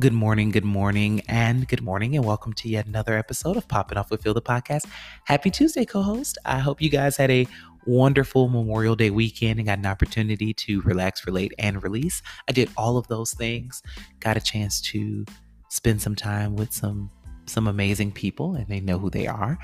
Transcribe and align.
Good 0.00 0.14
morning, 0.14 0.50
good 0.50 0.64
morning, 0.64 1.20
and 1.28 1.68
good 1.68 1.82
morning, 1.82 2.16
and 2.16 2.24
welcome 2.24 2.54
to 2.54 2.70
yet 2.70 2.86
another 2.86 3.18
episode 3.18 3.58
of 3.58 3.68
Popping 3.68 3.98
Off 3.98 4.10
with 4.10 4.22
Phil 4.22 4.32
the 4.32 4.40
podcast. 4.40 4.86
Happy 5.26 5.50
Tuesday, 5.50 5.84
co 5.84 6.00
host. 6.00 6.38
I 6.46 6.58
hope 6.58 6.80
you 6.80 6.88
guys 6.88 7.18
had 7.18 7.30
a 7.30 7.46
wonderful 7.84 8.48
Memorial 8.48 8.96
Day 8.96 9.10
weekend 9.10 9.60
and 9.60 9.66
got 9.66 9.76
an 9.76 9.84
opportunity 9.84 10.54
to 10.54 10.80
relax, 10.82 11.26
relate, 11.26 11.52
and 11.58 11.82
release. 11.82 12.22
I 12.48 12.52
did 12.52 12.70
all 12.78 12.96
of 12.96 13.08
those 13.08 13.34
things, 13.34 13.82
got 14.20 14.38
a 14.38 14.40
chance 14.40 14.80
to 14.92 15.26
spend 15.68 16.00
some 16.00 16.14
time 16.14 16.56
with 16.56 16.72
some 16.72 17.10
some 17.44 17.68
amazing 17.68 18.12
people, 18.12 18.54
and 18.54 18.66
they 18.68 18.80
know 18.80 18.98
who 18.98 19.10
they 19.10 19.26
are. 19.26 19.58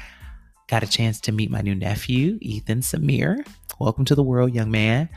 Got 0.68 0.82
a 0.82 0.86
chance 0.86 1.18
to 1.22 1.32
meet 1.32 1.50
my 1.50 1.62
new 1.62 1.74
nephew, 1.74 2.36
Ethan 2.42 2.80
Samir. 2.80 3.38
Welcome 3.80 4.04
to 4.04 4.14
the 4.14 4.22
world, 4.22 4.54
young 4.54 4.70
man. 4.70 5.08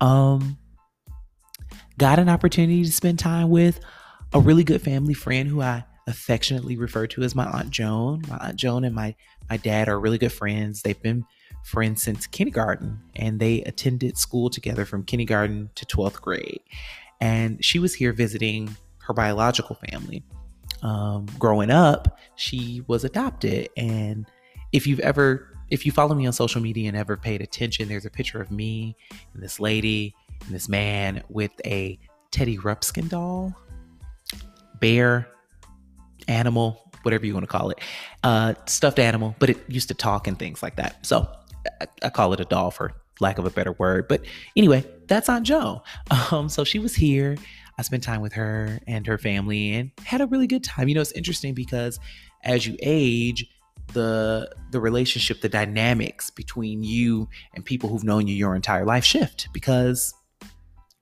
Um, 0.00 0.56
got 1.98 2.20
an 2.20 2.28
opportunity 2.28 2.84
to 2.84 2.92
spend 2.92 3.18
time 3.18 3.50
with 3.50 3.80
a 4.32 4.40
really 4.40 4.64
good 4.64 4.80
family 4.80 5.14
friend 5.14 5.48
who 5.48 5.60
I 5.60 5.84
affectionately 6.06 6.76
refer 6.76 7.06
to 7.08 7.22
as 7.22 7.34
my 7.34 7.46
Aunt 7.46 7.70
Joan. 7.70 8.22
My 8.28 8.36
Aunt 8.38 8.56
Joan 8.56 8.84
and 8.84 8.94
my 8.94 9.14
my 9.48 9.56
dad 9.56 9.88
are 9.88 9.98
really 9.98 10.18
good 10.18 10.32
friends. 10.32 10.82
They've 10.82 11.00
been 11.00 11.24
friends 11.64 12.02
since 12.02 12.26
kindergarten 12.26 13.00
and 13.16 13.40
they 13.40 13.62
attended 13.62 14.16
school 14.16 14.48
together 14.48 14.84
from 14.84 15.04
kindergarten 15.04 15.70
to 15.74 15.86
12th 15.86 16.20
grade. 16.20 16.60
And 17.20 17.62
she 17.64 17.78
was 17.78 17.94
here 17.94 18.12
visiting 18.12 18.76
her 18.98 19.12
biological 19.12 19.76
family. 19.90 20.22
Um, 20.82 21.26
growing 21.38 21.70
up, 21.70 22.18
she 22.36 22.82
was 22.86 23.04
adopted. 23.04 23.68
And 23.76 24.26
if 24.72 24.86
you've 24.86 25.00
ever, 25.00 25.48
if 25.68 25.84
you 25.84 25.92
follow 25.92 26.14
me 26.14 26.26
on 26.26 26.32
social 26.32 26.62
media 26.62 26.88
and 26.88 26.96
ever 26.96 27.16
paid 27.16 27.42
attention, 27.42 27.88
there's 27.88 28.06
a 28.06 28.10
picture 28.10 28.40
of 28.40 28.50
me 28.50 28.96
and 29.34 29.42
this 29.42 29.60
lady 29.60 30.14
and 30.44 30.54
this 30.54 30.68
man 30.68 31.22
with 31.28 31.52
a 31.66 31.98
Teddy 32.30 32.56
Ruxpin 32.56 33.08
doll 33.08 33.54
bear, 34.80 35.28
animal, 36.28 36.90
whatever 37.02 37.26
you 37.26 37.34
want 37.34 37.44
to 37.44 37.48
call 37.48 37.70
it, 37.70 37.78
uh, 38.24 38.54
stuffed 38.66 38.98
animal, 38.98 39.34
but 39.38 39.50
it 39.50 39.58
used 39.68 39.88
to 39.88 39.94
talk 39.94 40.26
and 40.26 40.38
things 40.38 40.62
like 40.62 40.76
that. 40.76 41.04
So 41.04 41.28
I, 41.80 41.86
I, 42.02 42.08
call 42.10 42.32
it 42.32 42.40
a 42.40 42.44
doll 42.44 42.70
for 42.70 42.92
lack 43.20 43.38
of 43.38 43.46
a 43.46 43.50
better 43.50 43.72
word. 43.72 44.08
But 44.08 44.22
anyway, 44.56 44.84
that's 45.06 45.28
Aunt 45.28 45.46
Joe. 45.46 45.82
Um, 46.32 46.48
so 46.48 46.64
she 46.64 46.78
was 46.78 46.94
here. 46.94 47.36
I 47.78 47.82
spent 47.82 48.02
time 48.02 48.20
with 48.20 48.34
her 48.34 48.78
and 48.86 49.06
her 49.06 49.18
family 49.18 49.72
and 49.72 49.90
had 50.04 50.20
a 50.20 50.26
really 50.26 50.46
good 50.46 50.62
time. 50.62 50.88
You 50.88 50.94
know, 50.94 51.00
it's 51.00 51.12
interesting 51.12 51.54
because 51.54 51.98
as 52.44 52.66
you 52.66 52.76
age, 52.82 53.48
the 53.92 54.50
the 54.70 54.80
relationship, 54.80 55.40
the 55.40 55.48
dynamics 55.48 56.30
between 56.30 56.82
you 56.82 57.28
and 57.54 57.64
people 57.64 57.88
who've 57.88 58.04
known 58.04 58.26
you 58.26 58.34
your 58.34 58.54
entire 58.54 58.84
life 58.84 59.04
shift 59.04 59.48
because 59.52 60.14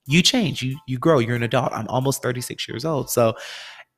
you 0.09 0.23
change, 0.23 0.63
you 0.63 0.77
you 0.87 0.97
grow, 0.97 1.19
you're 1.19 1.35
an 1.35 1.43
adult. 1.43 1.71
I'm 1.71 1.87
almost 1.87 2.23
36 2.23 2.67
years 2.67 2.83
old. 2.83 3.09
So 3.09 3.35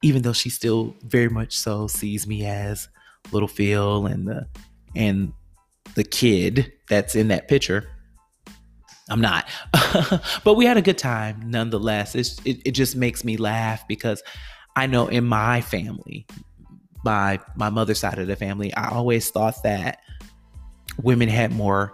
even 0.03 0.23
though 0.23 0.33
she 0.33 0.49
still 0.49 0.95
very 1.03 1.29
much 1.29 1.57
so 1.57 1.87
sees 1.87 2.27
me 2.27 2.45
as 2.45 2.89
little 3.31 3.47
Phil 3.47 4.05
and 4.05 4.27
the 4.27 4.47
and 4.95 5.31
the 5.95 6.03
kid 6.03 6.71
that's 6.89 7.15
in 7.15 7.29
that 7.29 7.47
picture, 7.47 7.87
I'm 9.09 9.21
not. 9.21 9.47
but 10.43 10.55
we 10.55 10.65
had 10.65 10.77
a 10.77 10.81
good 10.81 10.97
time 10.97 11.49
nonetheless. 11.49 12.13
It's, 12.13 12.39
it, 12.45 12.61
it 12.65 12.71
just 12.71 12.95
makes 12.95 13.23
me 13.23 13.37
laugh 13.37 13.87
because 13.87 14.21
I 14.75 14.87
know 14.87 15.07
in 15.07 15.25
my 15.25 15.61
family, 15.61 16.27
by 17.03 17.39
my 17.55 17.69
mother's 17.69 17.99
side 17.99 18.19
of 18.19 18.27
the 18.27 18.35
family, 18.35 18.73
I 18.73 18.89
always 18.89 19.29
thought 19.29 19.63
that 19.63 19.99
women 21.01 21.29
had 21.29 21.51
more 21.51 21.93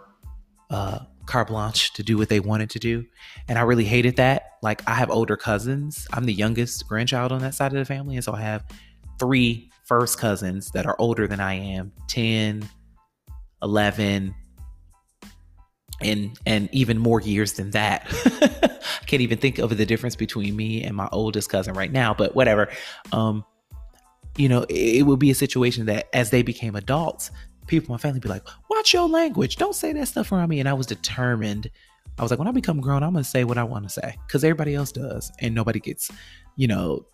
uh, 0.70 1.00
carte 1.28 1.50
blanche 1.50 1.94
to 1.94 2.04
do 2.04 2.18
what 2.18 2.30
they 2.30 2.40
wanted 2.40 2.70
to 2.72 2.80
do. 2.80 3.06
And 3.48 3.60
I 3.60 3.62
really 3.62 3.86
hated 3.86 4.16
that. 4.16 4.54
Like, 4.64 4.82
I 4.88 4.96
have 4.96 5.12
older 5.12 5.38
cousins. 5.38 6.08
I'm 6.14 6.26
the 6.26 6.34
youngest 6.34 6.88
grandchild 6.88 7.32
on 7.32 7.42
that 7.42 7.54
side 7.54 7.72
of 7.72 7.78
the 7.78 7.86
family. 7.86 8.16
And 8.16 8.24
so 8.24 8.34
I 8.34 8.42
have 8.42 8.66
three 9.20 9.70
first 9.86 10.20
cousins 10.20 10.72
that 10.72 10.86
are 10.86 10.96
older 11.00 11.28
than 11.28 11.40
I 11.40 11.54
am 11.54 11.92
10, 12.08 12.68
11, 13.62 14.36
and 16.00 16.40
and 16.46 16.70
even 16.72 16.98
more 16.98 17.22
years 17.22 17.54
than 17.54 17.72
that. 17.72 18.06
I 19.02 19.06
can't 19.06 19.22
even 19.22 19.38
think 19.38 19.58
of 19.58 19.76
the 19.76 19.86
difference 19.86 20.16
between 20.16 20.56
me 20.56 20.84
and 20.84 20.96
my 20.96 21.10
oldest 21.12 21.50
cousin 21.50 21.74
right 21.74 21.92
now, 21.92 22.14
but 22.14 22.36
whatever. 22.36 22.70
Um, 23.12 23.44
you 24.38 24.48
know, 24.48 24.64
it, 24.64 24.98
it 24.98 25.02
would 25.04 25.20
be 25.20 25.32
a 25.32 25.36
situation 25.36 25.88
that 25.88 26.08
as 26.14 26.30
they 26.30 26.44
became 26.44 26.76
adults, 26.76 27.32
people 27.68 27.94
my 27.94 27.98
family 27.98 28.20
be 28.20 28.30
like, 28.30 28.44
watch 28.70 28.94
your 28.94 29.08
language. 29.08 29.58
Don't 29.58 29.76
say 29.76 29.94
that 29.94 30.08
stuff 30.08 30.32
around 30.32 30.50
me. 30.50 30.60
And 30.60 30.68
I 30.68 30.74
was 30.74 30.88
determined. 30.88 31.70
I 32.18 32.24
was 32.24 32.32
like, 32.32 32.40
when 32.40 32.48
I 32.48 32.52
become 32.52 32.82
grown, 32.82 33.04
I'm 33.04 33.14
going 33.14 33.24
to 33.24 33.30
say 33.30 33.44
what 33.44 33.58
I 33.58 33.64
want 33.64 33.84
to 33.84 33.90
say 33.90 34.18
because 34.26 34.44
everybody 34.44 34.74
else 34.74 34.92
does. 34.92 35.32
And 35.40 35.54
nobody 35.54 35.80
gets, 35.80 36.10
you 36.56 36.68
know, 36.68 37.06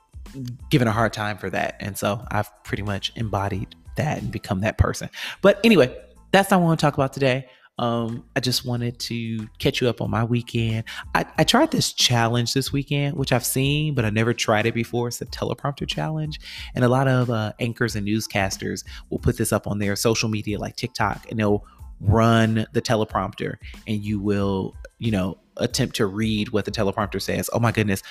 given 0.70 0.88
a 0.88 0.92
hard 0.92 1.14
time 1.14 1.38
for 1.38 1.50
that. 1.50 1.76
And 1.80 1.98
so 1.98 2.26
I've 2.32 2.50
pretty 2.64 2.84
much 2.84 3.12
embodied 3.16 3.76
that 3.98 4.22
and 4.22 4.32
become 4.32 4.62
that 4.62 4.78
person. 4.78 5.10
But 5.42 5.60
anyway, 5.64 5.96
that's 6.32 6.52
not 6.52 6.60
what 6.60 6.66
I 6.66 6.68
want 6.68 6.80
to 6.80 6.86
talk 6.86 6.94
about 6.94 7.14
today. 7.14 7.48
Um, 7.80 8.26
I 8.36 8.40
just 8.40 8.66
wanted 8.66 9.00
to 9.00 9.48
catch 9.58 9.82
you 9.82 9.90
up 9.90 10.00
on 10.00 10.12
my 10.12 10.24
weekend. 10.24 10.84
I, 11.16 11.26
I 11.38 11.44
tried 11.44 11.72
this 11.72 11.92
challenge 11.92 12.54
this 12.54 12.72
weekend, 12.72 13.18
which 13.18 13.34
I've 13.34 13.46
seen, 13.46 13.96
but 13.96 14.06
I 14.06 14.10
never 14.12 14.34
tried 14.34 14.66
it 14.66 14.76
before. 14.76 15.08
It's 15.08 15.22
a 15.22 15.26
teleprompter 15.26 15.88
challenge. 15.88 16.40
And 16.76 16.86
a 16.86 16.88
lot 16.88 17.08
of 17.08 17.30
uh, 17.30 17.54
anchors 17.60 17.96
and 17.96 18.08
newscasters 18.08 18.84
will 19.10 19.20
put 19.20 19.38
this 19.38 19.52
up 19.52 19.66
on 19.68 19.80
their 19.80 19.96
social 19.96 20.30
media 20.30 20.60
like 20.60 20.76
TikTok 20.76 21.30
and 21.30 21.40
they'll 21.40 21.66
run 22.00 22.66
the 22.74 22.82
teleprompter 22.82 23.56
and 23.88 24.04
you 24.04 24.20
will, 24.20 24.76
you 25.00 25.12
know, 25.12 25.40
attempt 25.58 25.96
to 25.96 26.06
read 26.06 26.50
what 26.50 26.66
the 26.66 26.72
teleprompter 26.72 27.22
says. 27.22 27.50
Oh 27.54 27.60
my 27.60 27.72
goodness. 27.72 28.04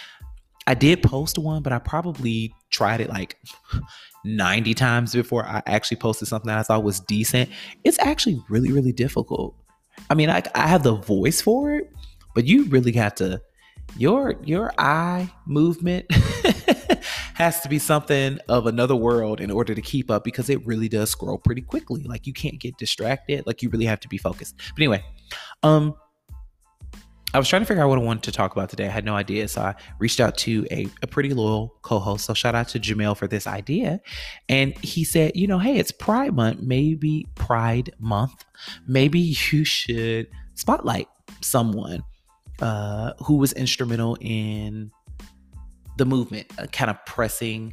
I 0.66 0.74
did 0.74 1.02
post 1.02 1.38
one, 1.38 1.62
but 1.62 1.72
I 1.72 1.78
probably 1.78 2.54
tried 2.70 3.00
it 3.00 3.08
like 3.08 3.36
90 4.24 4.74
times 4.74 5.12
before 5.12 5.44
I 5.44 5.62
actually 5.66 5.98
posted 5.98 6.28
something 6.28 6.48
that 6.48 6.58
I 6.58 6.62
thought 6.62 6.84
was 6.84 7.00
decent. 7.00 7.50
It's 7.84 7.98
actually 7.98 8.42
really, 8.48 8.72
really 8.72 8.92
difficult. 8.92 9.54
I 10.10 10.14
mean, 10.14 10.30
I, 10.30 10.42
I 10.54 10.68
have 10.68 10.82
the 10.82 10.94
voice 10.94 11.40
for 11.40 11.74
it, 11.74 11.92
but 12.34 12.44
you 12.44 12.64
really 12.64 12.92
got 12.92 13.16
to 13.18 13.40
your 13.96 14.36
your 14.44 14.72
eye 14.78 15.30
movement 15.46 16.06
has 17.34 17.60
to 17.60 17.68
be 17.68 17.78
something 17.78 18.38
of 18.48 18.66
another 18.66 18.96
world 18.96 19.40
in 19.40 19.50
order 19.50 19.74
to 19.74 19.82
keep 19.82 20.10
up 20.10 20.24
because 20.24 20.48
it 20.48 20.64
really 20.66 20.88
does 20.88 21.10
scroll 21.10 21.38
pretty 21.38 21.60
quickly. 21.60 22.02
Like 22.04 22.26
you 22.26 22.32
can't 22.32 22.58
get 22.58 22.76
distracted. 22.78 23.46
Like 23.46 23.62
you 23.62 23.68
really 23.68 23.84
have 23.84 24.00
to 24.00 24.08
be 24.08 24.18
focused. 24.18 24.56
But 24.74 24.82
anyway, 24.82 25.04
um 25.62 25.94
I 27.34 27.38
was 27.38 27.48
trying 27.48 27.62
to 27.62 27.66
figure 27.66 27.82
out 27.82 27.88
what 27.88 27.98
I 27.98 28.02
wanted 28.02 28.24
to 28.24 28.32
talk 28.32 28.52
about 28.52 28.68
today. 28.68 28.86
I 28.86 28.90
had 28.90 29.06
no 29.06 29.14
idea. 29.14 29.48
So 29.48 29.62
I 29.62 29.74
reached 29.98 30.20
out 30.20 30.36
to 30.38 30.66
a, 30.70 30.86
a 31.00 31.06
pretty 31.06 31.32
loyal 31.32 31.74
co 31.80 31.98
host. 31.98 32.26
So 32.26 32.34
shout 32.34 32.54
out 32.54 32.68
to 32.68 32.80
Jamel 32.80 33.16
for 33.16 33.26
this 33.26 33.46
idea. 33.46 34.00
And 34.50 34.76
he 34.78 35.02
said, 35.02 35.32
you 35.34 35.46
know, 35.46 35.58
hey, 35.58 35.78
it's 35.78 35.92
Pride 35.92 36.34
Month, 36.34 36.60
maybe 36.60 37.26
Pride 37.34 37.90
Month. 37.98 38.44
Maybe 38.86 39.18
you 39.18 39.64
should 39.64 40.28
spotlight 40.54 41.08
someone 41.40 42.02
uh, 42.60 43.14
who 43.24 43.36
was 43.36 43.54
instrumental 43.54 44.18
in 44.20 44.90
the 45.96 46.04
movement, 46.04 46.48
uh, 46.58 46.66
kind 46.66 46.90
of 46.90 47.04
pressing 47.06 47.72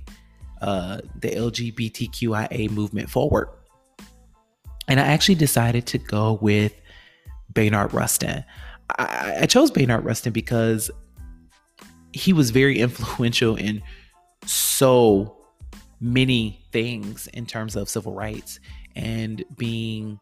uh, 0.61 0.99
the 1.19 1.31
LGBTQIA 1.31 2.69
movement 2.71 3.09
forward. 3.09 3.49
And 4.87 5.01
I 5.01 5.03
actually 5.03 5.35
decided 5.35 5.85
to 5.87 5.97
go 5.97 6.39
with 6.41 6.73
Bayard 7.53 7.93
Rustin. 7.93 8.43
I, 8.97 9.39
I 9.41 9.45
chose 9.45 9.71
Bayard 9.71 10.03
Rustin 10.03 10.33
because 10.33 10.89
he 12.13 12.33
was 12.33 12.49
very 12.49 12.79
influential 12.79 13.55
in 13.55 13.81
so 14.45 15.37
many 16.01 16.65
things 16.71 17.27
in 17.27 17.45
terms 17.45 17.75
of 17.75 17.89
civil 17.89 18.13
rights 18.13 18.59
and 18.95 19.43
being 19.57 20.19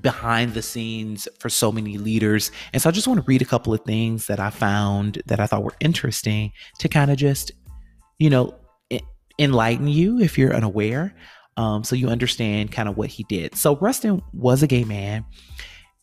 behind 0.00 0.54
the 0.54 0.62
scenes 0.62 1.28
for 1.38 1.50
so 1.50 1.70
many 1.70 1.98
leaders. 1.98 2.50
And 2.72 2.80
so 2.80 2.88
I 2.88 2.92
just 2.92 3.06
want 3.06 3.20
to 3.20 3.24
read 3.26 3.42
a 3.42 3.46
couple 3.46 3.74
of 3.74 3.80
things 3.82 4.26
that 4.26 4.40
I 4.40 4.50
found 4.50 5.20
that 5.26 5.38
I 5.38 5.46
thought 5.46 5.64
were 5.64 5.74
interesting 5.80 6.52
to 6.78 6.88
kind 6.88 7.10
of 7.10 7.18
just, 7.18 7.52
you 8.18 8.30
know, 8.30 8.54
enlighten 9.38 9.88
you 9.88 10.20
if 10.20 10.38
you're 10.38 10.54
unaware. 10.54 11.14
Um, 11.56 11.84
so 11.84 11.94
you 11.94 12.08
understand 12.08 12.72
kind 12.72 12.88
of 12.88 12.96
what 12.96 13.10
he 13.10 13.24
did. 13.24 13.54
So 13.54 13.76
Rustin 13.76 14.22
was 14.32 14.62
a 14.62 14.66
gay 14.66 14.84
man. 14.84 15.24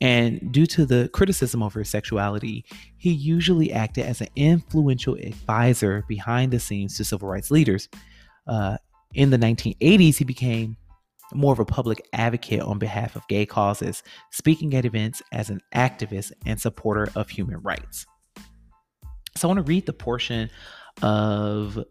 And 0.01 0.51
due 0.51 0.65
to 0.67 0.85
the 0.85 1.09
criticism 1.11 1.61
over 1.61 1.79
his 1.79 1.89
sexuality, 1.89 2.65
he 2.97 3.11
usually 3.11 3.73
acted 3.73 4.05
as 4.05 4.21
an 4.21 4.29
influential 4.35 5.15
advisor 5.15 6.05
behind 6.07 6.53
the 6.53 6.59
scenes 6.59 6.95
to 6.97 7.03
civil 7.03 7.27
rights 7.27 7.51
leaders. 7.51 7.89
Uh, 8.47 8.77
in 9.13 9.29
the 9.29 9.37
1980s, 9.37 10.15
he 10.17 10.23
became 10.23 10.77
more 11.33 11.53
of 11.53 11.59
a 11.59 11.65
public 11.65 12.01
advocate 12.13 12.61
on 12.61 12.79
behalf 12.79 13.15
of 13.15 13.27
gay 13.27 13.45
causes, 13.45 14.03
speaking 14.31 14.73
at 14.73 14.85
events 14.85 15.21
as 15.31 15.49
an 15.49 15.61
activist 15.75 16.31
and 16.45 16.59
supporter 16.59 17.09
of 17.15 17.29
human 17.29 17.61
rights. 17.61 18.05
So 19.35 19.47
I 19.47 19.53
want 19.53 19.65
to 19.65 19.69
read 19.69 19.85
the 19.85 19.93
portion 19.93 20.49
of 21.01 21.83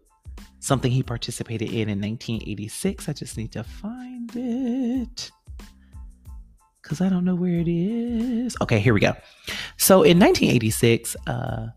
something 0.59 0.91
he 0.91 1.03
participated 1.03 1.69
in 1.69 1.89
in 1.89 2.01
1986. 2.01 3.07
I 3.07 3.13
just 3.13 3.37
need 3.37 3.51
to 3.53 3.63
find 3.63 4.29
it 4.35 5.31
because 6.89 7.01
I 7.01 7.09
don't 7.09 7.23
know 7.23 7.35
where 7.35 7.59
it 7.59 7.67
is. 7.67 8.57
Okay, 8.61 8.79
here 8.79 8.95
we 8.95 8.99
go. 8.99 9.13
So 9.77 10.01
in 10.01 10.17
1986, 10.17 11.15
uh, 11.27 11.67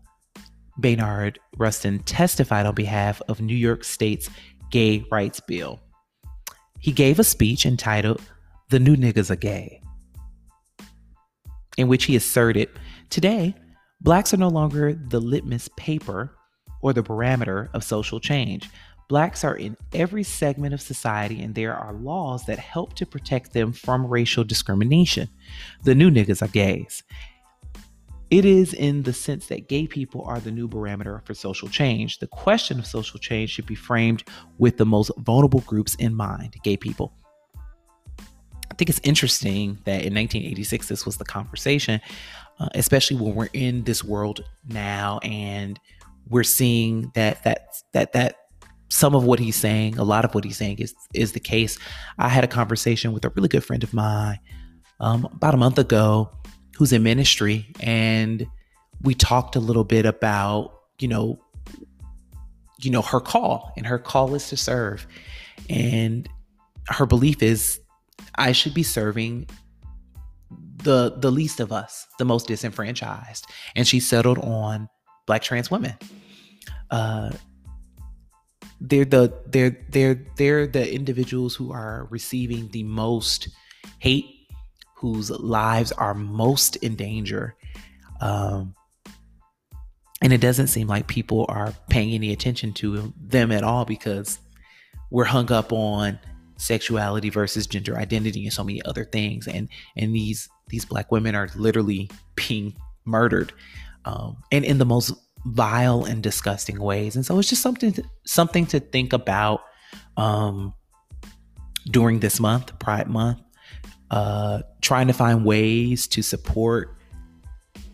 Bayard 0.79 1.37
Rustin 1.55 1.99
testified 1.99 2.65
on 2.65 2.73
behalf 2.73 3.21
of 3.27 3.39
New 3.39 3.55
York 3.55 3.83
State's 3.83 4.27
gay 4.71 5.05
rights 5.11 5.39
bill. 5.39 5.79
He 6.79 6.91
gave 6.91 7.19
a 7.19 7.23
speech 7.23 7.63
entitled 7.63 8.23
The 8.71 8.79
New 8.79 8.95
Niggas 8.95 9.29
Are 9.29 9.35
Gay, 9.35 9.81
in 11.77 11.87
which 11.87 12.05
he 12.05 12.15
asserted 12.15 12.69
today, 13.11 13.53
blacks 14.01 14.33
are 14.33 14.37
no 14.37 14.47
longer 14.47 14.93
the 14.95 15.19
litmus 15.19 15.69
paper 15.77 16.35
or 16.81 16.91
the 16.91 17.03
barometer 17.03 17.69
of 17.75 17.83
social 17.83 18.19
change. 18.19 18.67
Blacks 19.13 19.43
are 19.43 19.57
in 19.57 19.77
every 19.93 20.23
segment 20.23 20.73
of 20.73 20.81
society, 20.81 21.43
and 21.43 21.53
there 21.53 21.75
are 21.75 21.93
laws 21.93 22.47
that 22.47 22.57
help 22.57 22.95
to 22.95 23.05
protect 23.05 23.53
them 23.53 23.71
from 23.71 24.07
racial 24.07 24.43
discrimination. 24.43 25.29
The 25.83 25.93
new 25.93 26.09
niggas 26.09 26.41
are 26.41 26.47
gays. 26.47 27.03
It 28.31 28.43
is 28.43 28.73
in 28.73 29.03
the 29.03 29.13
sense 29.13 29.45
that 29.49 29.69
gay 29.69 29.85
people 29.85 30.23
are 30.25 30.39
the 30.39 30.49
new 30.49 30.67
barometer 30.67 31.21
for 31.25 31.35
social 31.35 31.69
change. 31.69 32.17
The 32.17 32.25
question 32.25 32.79
of 32.79 32.87
social 32.87 33.19
change 33.19 33.51
should 33.51 33.67
be 33.67 33.75
framed 33.75 34.23
with 34.57 34.77
the 34.77 34.85
most 34.87 35.11
vulnerable 35.19 35.59
groups 35.59 35.93
in 35.93 36.15
mind 36.15 36.55
gay 36.63 36.75
people. 36.75 37.13
I 38.17 38.73
think 38.79 38.89
it's 38.89 39.01
interesting 39.03 39.77
that 39.83 40.05
in 40.05 40.15
1986, 40.15 40.87
this 40.87 41.05
was 41.05 41.17
the 41.17 41.25
conversation, 41.25 42.01
uh, 42.59 42.69
especially 42.73 43.17
when 43.17 43.35
we're 43.35 43.49
in 43.53 43.83
this 43.83 44.03
world 44.03 44.43
now 44.67 45.19
and 45.19 45.79
we're 46.29 46.43
seeing 46.43 47.11
that 47.13 47.43
that 47.43 47.75
that 47.91 48.13
that 48.13 48.37
some 48.93 49.15
of 49.15 49.23
what 49.23 49.39
he's 49.39 49.55
saying, 49.55 49.97
a 49.97 50.03
lot 50.03 50.23
of 50.23 50.35
what 50.35 50.43
he's 50.43 50.55
saying 50.55 50.77
is 50.77 50.93
is 51.15 51.31
the 51.31 51.39
case. 51.39 51.79
I 52.19 52.29
had 52.29 52.43
a 52.43 52.47
conversation 52.47 53.11
with 53.11 53.25
a 53.25 53.29
really 53.29 53.47
good 53.47 53.63
friend 53.63 53.83
of 53.83 53.91
mine 53.91 54.39
um, 54.99 55.25
about 55.33 55.55
a 55.55 55.57
month 55.57 55.79
ago 55.79 56.29
who's 56.77 56.93
in 56.93 57.01
ministry, 57.01 57.65
and 57.79 58.45
we 59.01 59.15
talked 59.15 59.55
a 59.55 59.59
little 59.59 59.83
bit 59.83 60.05
about 60.05 60.79
you 60.99 61.07
know 61.07 61.39
you 62.83 62.91
know 62.91 63.01
her 63.01 63.19
call, 63.19 63.73
and 63.75 63.87
her 63.87 63.97
call 63.97 64.35
is 64.35 64.47
to 64.49 64.57
serve, 64.57 65.07
and 65.71 66.29
her 66.87 67.07
belief 67.07 67.41
is 67.41 67.79
I 68.35 68.51
should 68.51 68.75
be 68.75 68.83
serving 68.83 69.47
the 70.83 71.15
the 71.17 71.31
least 71.31 71.59
of 71.59 71.71
us, 71.71 72.05
the 72.19 72.25
most 72.25 72.45
disenfranchised, 72.45 73.47
and 73.75 73.87
she 73.87 73.99
settled 73.99 74.37
on 74.37 74.87
black 75.25 75.41
trans 75.41 75.71
women. 75.71 75.95
Uh, 76.91 77.31
they're 78.83 79.05
the 79.05 79.33
they're 79.47 79.77
they're 79.89 80.25
they're 80.35 80.67
the 80.67 80.93
individuals 80.93 81.55
who 81.55 81.71
are 81.71 82.05
receiving 82.11 82.67
the 82.69 82.83
most 82.83 83.47
hate 83.99 84.25
whose 84.95 85.31
lives 85.31 85.91
are 85.93 86.13
most 86.13 86.75
in 86.77 86.95
danger. 86.95 87.55
Um, 88.21 88.75
and 90.21 90.31
it 90.31 90.41
doesn't 90.41 90.67
seem 90.67 90.87
like 90.87 91.07
people 91.07 91.45
are 91.49 91.73
paying 91.89 92.13
any 92.13 92.31
attention 92.31 92.73
to 92.73 93.13
them 93.19 93.51
at 93.51 93.63
all 93.63 93.85
because 93.85 94.39
we're 95.11 95.25
hung 95.25 95.51
up 95.51 95.71
on 95.71 96.19
sexuality 96.57 97.29
versus 97.29 97.67
gender 97.67 97.97
identity 97.97 98.43
and 98.43 98.53
so 98.53 98.63
many 98.63 98.81
other 98.85 99.03
things 99.03 99.47
and 99.47 99.67
and 99.97 100.15
these 100.15 100.47
these 100.69 100.85
black 100.85 101.11
women 101.11 101.35
are 101.35 101.49
literally 101.55 102.09
being 102.35 102.73
murdered 103.03 103.51
um, 104.05 104.37
and 104.51 104.63
in 104.63 104.77
the 104.77 104.85
most 104.85 105.11
vile 105.45 106.05
and 106.05 106.23
disgusting 106.23 106.79
ways 106.79 107.15
and 107.15 107.25
so 107.25 107.37
it's 107.37 107.49
just 107.49 107.61
something 107.61 107.91
to, 107.91 108.03
something 108.25 108.65
to 108.65 108.79
think 108.79 109.13
about 109.13 109.61
um, 110.17 110.73
during 111.91 112.19
this 112.19 112.39
month 112.39 112.77
pride 112.79 113.07
month 113.07 113.39
uh, 114.11 114.61
trying 114.81 115.07
to 115.07 115.13
find 115.13 115.43
ways 115.43 116.07
to 116.07 116.21
support 116.21 116.95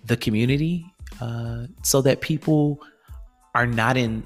the 0.06 0.18
community 0.18 0.86
uh, 1.22 1.66
so 1.84 2.01
that 2.01 2.22
people 2.22 2.81
are 3.56 3.66
not 3.66 3.95
in 3.95 4.24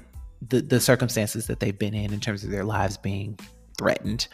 the, 0.48 0.60
the 0.60 0.80
circumstances 0.80 1.46
that 1.46 1.60
they've 1.60 1.78
been 1.78 1.94
in 1.94 2.12
in 2.12 2.20
terms 2.20 2.44
of 2.44 2.50
their 2.50 2.64
lives 2.64 2.96
being 2.96 3.38
threatened. 3.78 4.28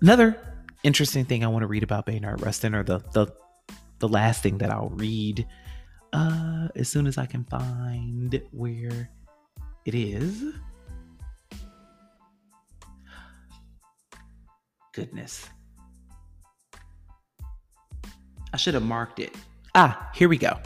Another 0.00 0.36
interesting 0.82 1.24
thing 1.24 1.44
I 1.44 1.48
want 1.48 1.62
to 1.62 1.66
read 1.66 1.82
about 1.82 2.06
Bayard 2.06 2.40
Rustin, 2.40 2.74
or 2.74 2.82
the 2.82 3.00
the 3.12 3.26
the 3.98 4.08
last 4.08 4.42
thing 4.42 4.58
that 4.58 4.70
I'll 4.70 4.90
read 4.90 5.46
uh, 6.12 6.68
as 6.76 6.88
soon 6.88 7.06
as 7.06 7.18
I 7.18 7.26
can 7.26 7.44
find 7.44 8.40
where 8.50 9.10
it 9.84 9.94
is. 9.94 10.54
Goodness. 14.92 15.48
I 18.52 18.56
should 18.58 18.74
have 18.74 18.82
marked 18.82 19.18
it. 19.18 19.34
Ah, 19.74 20.10
here 20.14 20.28
we 20.28 20.36
go. 20.36 20.58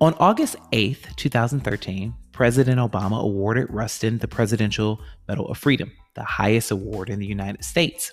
On 0.00 0.14
August 0.14 0.56
8th, 0.72 1.14
2013, 1.16 2.14
President 2.32 2.78
Obama 2.78 3.20
awarded 3.20 3.66
Rustin 3.68 4.18
the 4.18 4.28
Presidential 4.28 5.00
Medal 5.28 5.48
of 5.48 5.58
Freedom, 5.58 5.90
the 6.14 6.24
highest 6.24 6.70
award 6.70 7.10
in 7.10 7.18
the 7.18 7.26
United 7.26 7.64
States. 7.64 8.12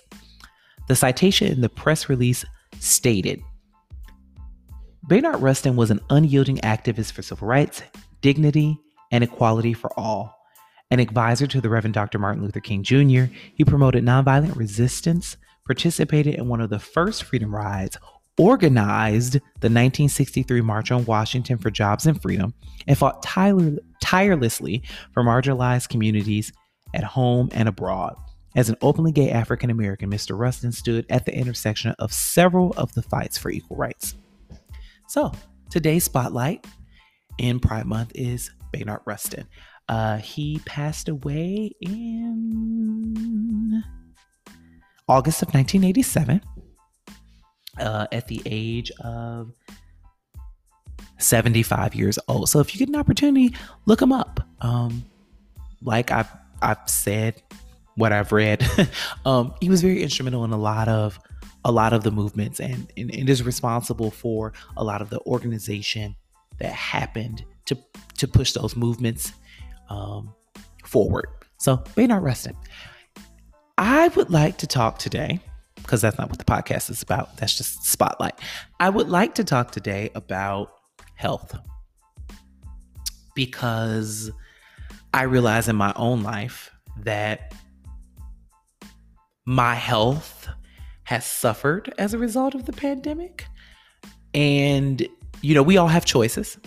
The 0.88 0.96
citation 0.96 1.52
in 1.52 1.60
the 1.60 1.68
press 1.68 2.08
release 2.08 2.44
stated 2.78 3.40
Bayard 5.08 5.40
Rustin 5.40 5.76
was 5.76 5.92
an 5.92 6.00
unyielding 6.10 6.56
activist 6.58 7.12
for 7.12 7.22
civil 7.22 7.46
rights, 7.46 7.80
dignity, 8.22 8.76
and 9.12 9.22
equality 9.22 9.72
for 9.72 9.96
all. 9.96 10.36
An 10.90 10.98
advisor 10.98 11.46
to 11.46 11.60
the 11.60 11.68
Reverend 11.68 11.94
Dr. 11.94 12.18
Martin 12.18 12.42
Luther 12.42 12.58
King 12.58 12.82
Jr., 12.82 13.32
he 13.54 13.64
promoted 13.64 14.04
nonviolent 14.04 14.56
resistance, 14.56 15.36
participated 15.64 16.34
in 16.34 16.48
one 16.48 16.60
of 16.60 16.70
the 16.70 16.80
first 16.80 17.22
freedom 17.22 17.54
rides, 17.54 17.96
organized 18.36 19.34
the 19.34 19.70
1963 19.70 20.60
March 20.60 20.90
on 20.90 21.04
Washington 21.04 21.56
for 21.56 21.70
Jobs 21.70 22.06
and 22.06 22.20
Freedom 22.20 22.52
and 22.88 22.98
fought 22.98 23.22
tire- 23.22 23.78
tirelessly 24.02 24.82
for 25.12 25.22
marginalized 25.22 25.88
communities 25.88 26.52
at 26.94 27.04
home 27.04 27.48
and 27.52 27.68
abroad. 27.68 28.16
As 28.56 28.68
an 28.68 28.76
openly 28.82 29.12
gay 29.12 29.30
African 29.30 29.70
American, 29.70 30.10
Mr. 30.10 30.36
Rustin 30.36 30.72
stood 30.72 31.06
at 31.10 31.26
the 31.26 31.34
intersection 31.34 31.94
of 32.00 32.12
several 32.12 32.72
of 32.76 32.92
the 32.94 33.02
fights 33.02 33.38
for 33.38 33.50
equal 33.50 33.76
rights. 33.76 34.16
So, 35.08 35.32
today's 35.70 36.04
spotlight 36.04 36.66
in 37.38 37.60
Pride 37.60 37.86
Month 37.86 38.12
is 38.14 38.50
Bayard 38.72 39.00
Rustin. 39.04 39.46
Uh, 39.88 40.18
he 40.18 40.60
passed 40.66 41.08
away 41.08 41.70
in 41.80 43.84
August 45.08 45.42
of 45.42 45.54
1987 45.54 46.40
uh, 47.78 48.06
at 48.10 48.26
the 48.26 48.42
age 48.46 48.90
of 49.00 49.52
75 51.18 51.94
years 51.94 52.18
old. 52.26 52.48
So 52.48 52.58
if 52.58 52.74
you 52.74 52.80
get 52.80 52.88
an 52.88 52.96
opportunity, 52.96 53.54
look 53.86 54.02
him 54.02 54.12
up. 54.12 54.40
Um, 54.60 55.04
like 55.82 56.10
I've, 56.10 56.30
I've 56.60 56.88
said, 56.88 57.40
what 57.94 58.12
I've 58.12 58.32
read, 58.32 58.68
um, 59.24 59.54
he 59.60 59.68
was 59.68 59.82
very 59.82 60.02
instrumental 60.02 60.44
in 60.44 60.52
a 60.52 60.58
lot 60.58 60.88
of 60.88 61.20
a 61.66 61.72
lot 61.72 61.92
of 61.92 62.04
the 62.04 62.12
movements 62.12 62.60
and, 62.60 62.92
and, 62.96 63.12
and 63.12 63.28
is 63.28 63.42
responsible 63.42 64.12
for 64.12 64.52
a 64.76 64.84
lot 64.84 65.02
of 65.02 65.10
the 65.10 65.20
organization 65.26 66.14
that 66.58 66.72
happened 66.72 67.44
to 67.66 67.76
to 68.16 68.28
push 68.28 68.52
those 68.52 68.76
movements 68.76 69.32
um, 69.90 70.32
forward. 70.84 71.26
So 71.58 71.82
Bayard 71.96 72.22
Rustin. 72.22 72.56
I 73.78 74.08
would 74.08 74.30
like 74.30 74.58
to 74.58 74.66
talk 74.66 74.98
today 74.98 75.40
because 75.74 76.00
that's 76.00 76.16
not 76.16 76.30
what 76.30 76.38
the 76.38 76.44
podcast 76.44 76.88
is 76.88 77.02
about. 77.02 77.36
That's 77.36 77.56
just 77.56 77.84
spotlight. 77.84 78.34
I 78.80 78.88
would 78.88 79.10
like 79.10 79.34
to 79.34 79.44
talk 79.44 79.72
today 79.72 80.10
about 80.14 80.72
health 81.14 81.54
because 83.34 84.30
I 85.12 85.22
realize 85.22 85.68
in 85.68 85.76
my 85.76 85.92
own 85.96 86.22
life 86.22 86.70
that 87.00 87.54
my 89.44 89.74
health 89.74 90.48
has 91.06 91.24
suffered 91.24 91.94
as 91.98 92.12
a 92.14 92.18
result 92.18 92.54
of 92.54 92.66
the 92.66 92.72
pandemic. 92.72 93.46
And, 94.34 95.06
you 95.40 95.54
know, 95.54 95.62
we 95.62 95.76
all 95.76 95.86
have 95.86 96.04
choices. 96.04 96.58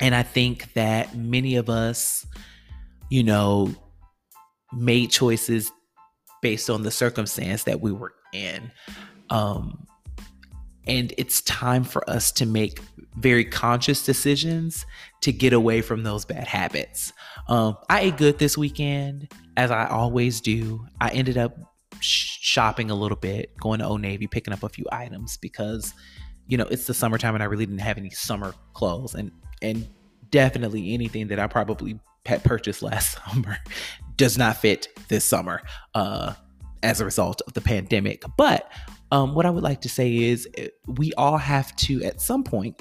And 0.00 0.14
I 0.14 0.22
think 0.22 0.72
that 0.74 1.16
many 1.16 1.56
of 1.56 1.68
us, 1.68 2.24
you 3.10 3.24
know, 3.24 3.74
made 4.72 5.10
choices 5.10 5.72
based 6.42 6.70
on 6.70 6.82
the 6.82 6.92
circumstance 6.92 7.64
that 7.64 7.80
we 7.80 7.90
were 7.90 8.14
in. 8.32 8.70
Um, 9.30 9.84
and 10.86 11.12
it's 11.18 11.42
time 11.42 11.82
for 11.82 12.08
us 12.08 12.30
to 12.32 12.46
make 12.46 12.78
very 13.16 13.44
conscious 13.44 14.04
decisions 14.04 14.86
to 15.22 15.32
get 15.32 15.52
away 15.52 15.82
from 15.82 16.04
those 16.04 16.24
bad 16.24 16.46
habits. 16.46 17.12
Um, 17.48 17.76
I 17.90 18.02
ate 18.02 18.16
good 18.16 18.38
this 18.38 18.56
weekend, 18.56 19.32
as 19.56 19.72
I 19.72 19.86
always 19.86 20.40
do. 20.40 20.86
I 21.00 21.08
ended 21.08 21.36
up 21.36 21.56
shopping 22.00 22.90
a 22.90 22.94
little 22.94 23.16
bit, 23.16 23.56
going 23.58 23.80
to 23.80 23.86
Old 23.86 24.00
Navy, 24.00 24.26
picking 24.26 24.52
up 24.52 24.62
a 24.62 24.68
few 24.68 24.84
items 24.92 25.36
because, 25.36 25.94
you 26.46 26.56
know, 26.56 26.66
it's 26.70 26.86
the 26.86 26.94
summertime 26.94 27.34
and 27.34 27.42
I 27.42 27.46
really 27.46 27.66
didn't 27.66 27.80
have 27.80 27.98
any 27.98 28.10
summer 28.10 28.54
clothes. 28.74 29.14
And, 29.14 29.30
and 29.62 29.88
definitely 30.30 30.94
anything 30.94 31.28
that 31.28 31.38
I 31.38 31.46
probably 31.46 31.98
had 32.24 32.42
purchased 32.44 32.82
last 32.82 33.18
summer 33.26 33.56
does 34.16 34.36
not 34.38 34.56
fit 34.56 34.88
this 35.08 35.24
summer 35.24 35.62
uh, 35.94 36.34
as 36.82 37.00
a 37.00 37.04
result 37.04 37.42
of 37.46 37.54
the 37.54 37.60
pandemic. 37.60 38.22
But 38.36 38.70
um, 39.12 39.34
what 39.34 39.46
I 39.46 39.50
would 39.50 39.62
like 39.62 39.80
to 39.82 39.88
say 39.88 40.16
is 40.16 40.48
eh, 40.56 40.68
we 40.86 41.12
all 41.14 41.38
have 41.38 41.74
to, 41.76 42.02
at 42.02 42.20
some 42.20 42.42
point, 42.42 42.80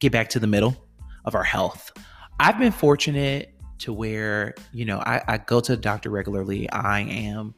get 0.00 0.12
back 0.12 0.28
to 0.30 0.40
the 0.40 0.46
middle 0.46 0.76
of 1.24 1.34
our 1.34 1.44
health. 1.44 1.92
I've 2.40 2.58
been 2.58 2.72
fortunate 2.72 3.54
to 3.78 3.92
where, 3.92 4.54
you 4.72 4.84
know, 4.84 4.98
I, 4.98 5.22
I 5.26 5.38
go 5.38 5.60
to 5.60 5.72
the 5.72 5.80
doctor 5.80 6.10
regularly. 6.10 6.68
I 6.70 7.00
am, 7.00 7.54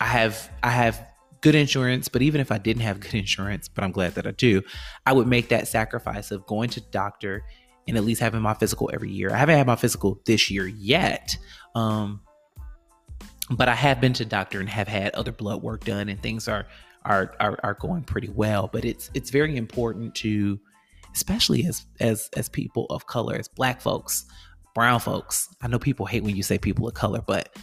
I 0.00 0.06
have, 0.06 0.50
I 0.62 0.70
have 0.70 1.06
good 1.40 1.54
insurance, 1.54 2.08
but 2.08 2.22
even 2.22 2.40
if 2.40 2.50
I 2.50 2.58
didn't 2.58 2.82
have 2.82 3.00
good 3.00 3.14
insurance, 3.14 3.68
but 3.68 3.84
I'm 3.84 3.92
glad 3.92 4.14
that 4.14 4.26
I 4.26 4.32
do, 4.32 4.62
I 5.06 5.12
would 5.12 5.26
make 5.26 5.48
that 5.50 5.68
sacrifice 5.68 6.30
of 6.30 6.46
going 6.46 6.70
to 6.70 6.80
doctor 6.80 7.44
and 7.86 7.96
at 7.96 8.04
least 8.04 8.20
having 8.20 8.40
my 8.40 8.54
physical 8.54 8.90
every 8.92 9.10
year. 9.10 9.32
I 9.32 9.36
haven't 9.36 9.56
had 9.56 9.66
my 9.66 9.76
physical 9.76 10.20
this 10.24 10.50
year 10.50 10.66
yet. 10.66 11.36
Um, 11.74 12.20
but 13.50 13.68
I 13.68 13.74
have 13.74 14.00
been 14.00 14.12
to 14.14 14.24
doctor 14.24 14.60
and 14.60 14.68
have 14.68 14.88
had 14.88 15.14
other 15.14 15.32
blood 15.32 15.62
work 15.62 15.84
done 15.84 16.08
and 16.08 16.20
things 16.22 16.48
are 16.48 16.66
are 17.04 17.34
are, 17.40 17.58
are 17.62 17.74
going 17.74 18.02
pretty 18.04 18.28
well. 18.28 18.68
But 18.72 18.84
it's 18.84 19.10
it's 19.14 19.30
very 19.30 19.56
important 19.56 20.14
to 20.16 20.60
especially 21.14 21.66
as 21.66 21.86
as 21.98 22.30
as 22.36 22.48
people 22.48 22.86
of 22.90 23.06
color, 23.06 23.34
as 23.34 23.48
black 23.48 23.80
folks, 23.80 24.24
brown 24.74 25.00
folks. 25.00 25.48
I 25.60 25.68
know 25.68 25.78
people 25.78 26.06
hate 26.06 26.22
when 26.22 26.36
you 26.36 26.42
say 26.42 26.58
people 26.58 26.86
of 26.86 26.94
color, 26.94 27.22
but 27.26 27.56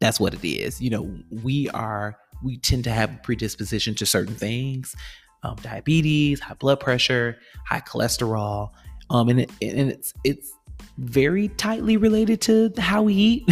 that's 0.00 0.18
what 0.18 0.34
it 0.34 0.44
is. 0.46 0.80
You 0.80 0.90
know, 0.90 1.14
we 1.30 1.68
are 1.70 2.16
we 2.42 2.58
tend 2.58 2.84
to 2.84 2.90
have 2.90 3.14
a 3.14 3.18
predisposition 3.18 3.94
to 3.96 4.06
certain 4.06 4.34
things, 4.34 4.94
um, 5.42 5.56
diabetes, 5.62 6.40
high 6.40 6.54
blood 6.54 6.80
pressure, 6.80 7.36
high 7.66 7.80
cholesterol, 7.80 8.70
um, 9.10 9.28
and 9.28 9.40
it, 9.40 9.50
and 9.62 9.90
it's 9.90 10.12
it's 10.24 10.52
very 10.98 11.48
tightly 11.48 11.96
related 11.96 12.40
to 12.42 12.72
how 12.78 13.02
we 13.02 13.14
eat, 13.14 13.50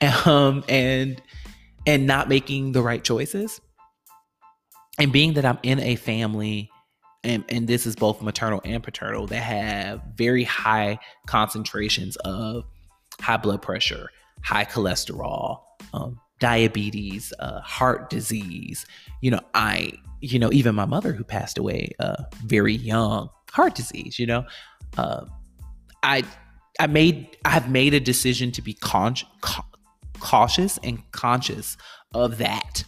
um, 0.26 0.64
and 0.68 1.20
and 1.86 2.06
not 2.06 2.28
making 2.28 2.72
the 2.72 2.82
right 2.82 3.04
choices. 3.04 3.60
And 4.98 5.12
being 5.12 5.34
that 5.34 5.44
I'm 5.44 5.58
in 5.64 5.80
a 5.80 5.96
family 5.96 6.70
and, 7.24 7.42
and 7.48 7.66
this 7.66 7.86
is 7.86 7.96
both 7.96 8.22
maternal 8.22 8.60
and 8.64 8.82
paternal 8.82 9.26
that 9.28 9.40
have 9.40 10.02
very 10.14 10.44
high 10.44 10.98
concentrations 11.26 12.16
of 12.16 12.64
high 13.18 13.38
blood 13.38 13.62
pressure, 13.62 14.10
high 14.44 14.64
cholesterol, 14.64 15.60
um, 15.94 16.20
diabetes, 16.38 17.32
uh, 17.38 17.60
heart 17.60 18.10
disease. 18.10 18.86
You 19.22 19.32
know, 19.32 19.40
I, 19.54 19.92
you 20.20 20.38
know, 20.38 20.52
even 20.52 20.74
my 20.74 20.84
mother 20.84 21.12
who 21.12 21.24
passed 21.24 21.58
away 21.58 21.92
uh, 21.98 22.24
very 22.44 22.74
young, 22.74 23.30
heart 23.50 23.74
disease. 23.74 24.18
You 24.18 24.26
know, 24.26 24.46
uh, 24.98 25.24
I, 26.02 26.24
I 26.78 26.86
made, 26.86 27.36
I've 27.44 27.70
made 27.70 27.94
a 27.94 28.00
decision 28.00 28.52
to 28.52 28.62
be 28.62 28.74
con- 28.74 29.16
ca- 29.40 29.66
cautious 30.20 30.78
and 30.82 31.02
conscious 31.12 31.76
of 32.12 32.38
that, 32.38 32.84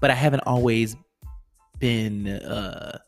but 0.00 0.10
I 0.10 0.14
haven't 0.14 0.44
always 0.46 0.96
been 1.80 2.28
uh, 2.28 2.98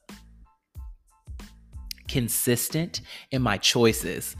consistent 2.08 3.00
in 3.30 3.42
my 3.42 3.58
choices 3.58 4.36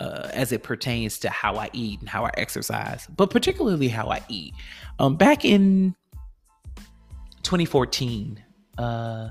uh, 0.00 0.28
as 0.32 0.50
it 0.50 0.62
pertains 0.62 1.18
to 1.20 1.30
how 1.30 1.56
I 1.56 1.70
eat 1.72 2.00
and 2.00 2.08
how 2.08 2.24
I 2.24 2.30
exercise, 2.34 3.06
but 3.16 3.30
particularly 3.30 3.88
how 3.88 4.08
I 4.08 4.22
eat. 4.28 4.54
Um, 4.98 5.16
back 5.16 5.44
in 5.44 5.94
2014, 7.42 8.42
uh, 8.78 9.30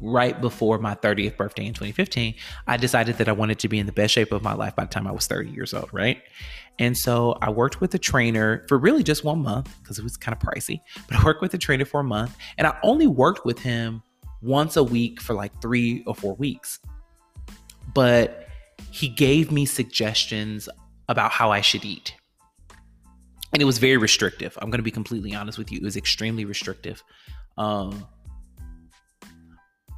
right 0.00 0.40
before 0.40 0.78
my 0.78 0.94
30th 0.94 1.36
birthday 1.36 1.66
in 1.66 1.72
2015, 1.72 2.34
I 2.66 2.76
decided 2.76 3.18
that 3.18 3.28
I 3.28 3.32
wanted 3.32 3.58
to 3.60 3.68
be 3.68 3.78
in 3.78 3.86
the 3.86 3.92
best 3.92 4.14
shape 4.14 4.32
of 4.32 4.42
my 4.42 4.54
life 4.54 4.74
by 4.74 4.84
the 4.84 4.90
time 4.90 5.06
I 5.06 5.12
was 5.12 5.26
30 5.26 5.50
years 5.50 5.74
old, 5.74 5.88
right? 5.92 6.22
And 6.78 6.96
so 6.96 7.38
I 7.40 7.50
worked 7.50 7.80
with 7.80 7.94
a 7.94 7.98
trainer 7.98 8.64
for 8.68 8.78
really 8.78 9.02
just 9.02 9.22
one 9.22 9.42
month 9.42 9.74
because 9.82 9.98
it 9.98 10.02
was 10.02 10.16
kind 10.16 10.36
of 10.36 10.42
pricey, 10.42 10.80
but 11.08 11.18
I 11.18 11.24
worked 11.24 11.42
with 11.42 11.54
a 11.54 11.58
trainer 11.58 11.84
for 11.84 12.00
a 12.00 12.04
month 12.04 12.36
and 12.58 12.66
I 12.66 12.76
only 12.82 13.06
worked 13.06 13.44
with 13.44 13.58
him 13.58 14.02
once 14.42 14.76
a 14.76 14.82
week 14.82 15.20
for 15.20 15.34
like 15.34 15.60
three 15.62 16.02
or 16.06 16.14
four 16.14 16.34
weeks. 16.34 16.80
But 17.94 18.48
he 18.94 19.08
gave 19.08 19.50
me 19.50 19.66
suggestions 19.66 20.68
about 21.08 21.32
how 21.32 21.50
I 21.50 21.62
should 21.62 21.84
eat. 21.84 22.14
And 23.52 23.60
it 23.60 23.64
was 23.64 23.78
very 23.78 23.96
restrictive. 23.96 24.56
I'm 24.62 24.70
going 24.70 24.78
to 24.78 24.84
be 24.84 24.92
completely 24.92 25.34
honest 25.34 25.58
with 25.58 25.72
you. 25.72 25.78
It 25.78 25.82
was 25.82 25.96
extremely 25.96 26.44
restrictive. 26.44 27.02
Um, 27.58 28.06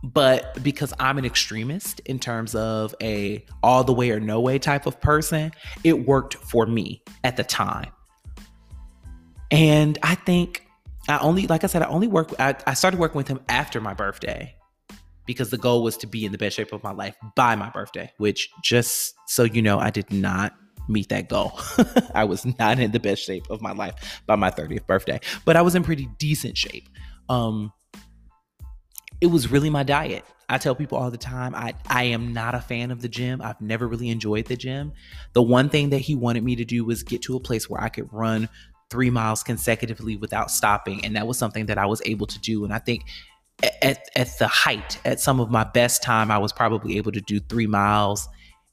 but 0.02 0.62
because 0.62 0.94
I'm 0.98 1.18
an 1.18 1.26
extremist 1.26 2.00
in 2.06 2.18
terms 2.18 2.54
of 2.54 2.94
a 3.02 3.44
all 3.62 3.84
the 3.84 3.92
way 3.92 4.12
or 4.12 4.18
no 4.18 4.40
way 4.40 4.58
type 4.58 4.86
of 4.86 4.98
person, 4.98 5.52
it 5.84 6.06
worked 6.06 6.36
for 6.36 6.64
me 6.64 7.02
at 7.22 7.36
the 7.36 7.44
time. 7.44 7.90
And 9.50 9.98
I 10.02 10.14
think 10.14 10.66
I 11.06 11.18
only, 11.18 11.46
like 11.48 11.64
I 11.64 11.66
said, 11.66 11.82
I 11.82 11.86
only 11.88 12.08
work, 12.08 12.32
I, 12.38 12.56
I 12.66 12.72
started 12.72 12.98
working 12.98 13.18
with 13.18 13.28
him 13.28 13.40
after 13.50 13.78
my 13.78 13.92
birthday 13.92 14.55
because 15.26 15.50
the 15.50 15.58
goal 15.58 15.82
was 15.82 15.96
to 15.98 16.06
be 16.06 16.24
in 16.24 16.32
the 16.32 16.38
best 16.38 16.56
shape 16.56 16.72
of 16.72 16.82
my 16.82 16.92
life 16.92 17.16
by 17.34 17.56
my 17.56 17.70
birthday, 17.70 18.10
which 18.18 18.48
just 18.62 19.14
so 19.26 19.44
you 19.44 19.62
know, 19.62 19.78
I 19.78 19.90
did 19.90 20.10
not 20.12 20.54
meet 20.88 21.08
that 21.08 21.28
goal. 21.28 21.58
I 22.14 22.24
was 22.24 22.46
not 22.58 22.78
in 22.78 22.92
the 22.92 23.00
best 23.00 23.24
shape 23.24 23.48
of 23.50 23.60
my 23.60 23.72
life 23.72 24.22
by 24.26 24.36
my 24.36 24.50
30th 24.50 24.86
birthday, 24.86 25.20
but 25.44 25.56
I 25.56 25.62
was 25.62 25.74
in 25.74 25.82
pretty 25.82 26.08
decent 26.18 26.56
shape. 26.56 26.88
Um, 27.28 27.72
it 29.20 29.26
was 29.26 29.50
really 29.50 29.70
my 29.70 29.82
diet. 29.82 30.24
I 30.48 30.58
tell 30.58 30.76
people 30.76 30.98
all 30.98 31.10
the 31.10 31.18
time, 31.18 31.54
I, 31.54 31.74
I 31.88 32.04
am 32.04 32.32
not 32.32 32.54
a 32.54 32.60
fan 32.60 32.92
of 32.92 33.02
the 33.02 33.08
gym. 33.08 33.42
I've 33.42 33.60
never 33.60 33.88
really 33.88 34.10
enjoyed 34.10 34.46
the 34.46 34.56
gym. 34.56 34.92
The 35.32 35.42
one 35.42 35.68
thing 35.68 35.90
that 35.90 35.98
he 35.98 36.14
wanted 36.14 36.44
me 36.44 36.54
to 36.56 36.64
do 36.64 36.84
was 36.84 37.02
get 37.02 37.22
to 37.22 37.36
a 37.36 37.40
place 37.40 37.68
where 37.68 37.82
I 37.82 37.88
could 37.88 38.12
run 38.12 38.48
three 38.88 39.10
miles 39.10 39.42
consecutively 39.42 40.16
without 40.16 40.50
stopping. 40.50 41.04
And 41.04 41.16
that 41.16 41.26
was 41.26 41.36
something 41.36 41.66
that 41.66 41.78
I 41.78 41.86
was 41.86 42.00
able 42.04 42.26
to 42.28 42.38
do. 42.38 42.64
And 42.64 42.72
I 42.72 42.78
think 42.78 43.06
at, 43.62 44.08
at 44.14 44.38
the 44.38 44.48
height, 44.48 44.98
at 45.04 45.20
some 45.20 45.40
of 45.40 45.50
my 45.50 45.64
best 45.64 46.02
time, 46.02 46.30
I 46.30 46.38
was 46.38 46.52
probably 46.52 46.96
able 46.98 47.12
to 47.12 47.20
do 47.20 47.40
three 47.40 47.66
miles 47.66 48.28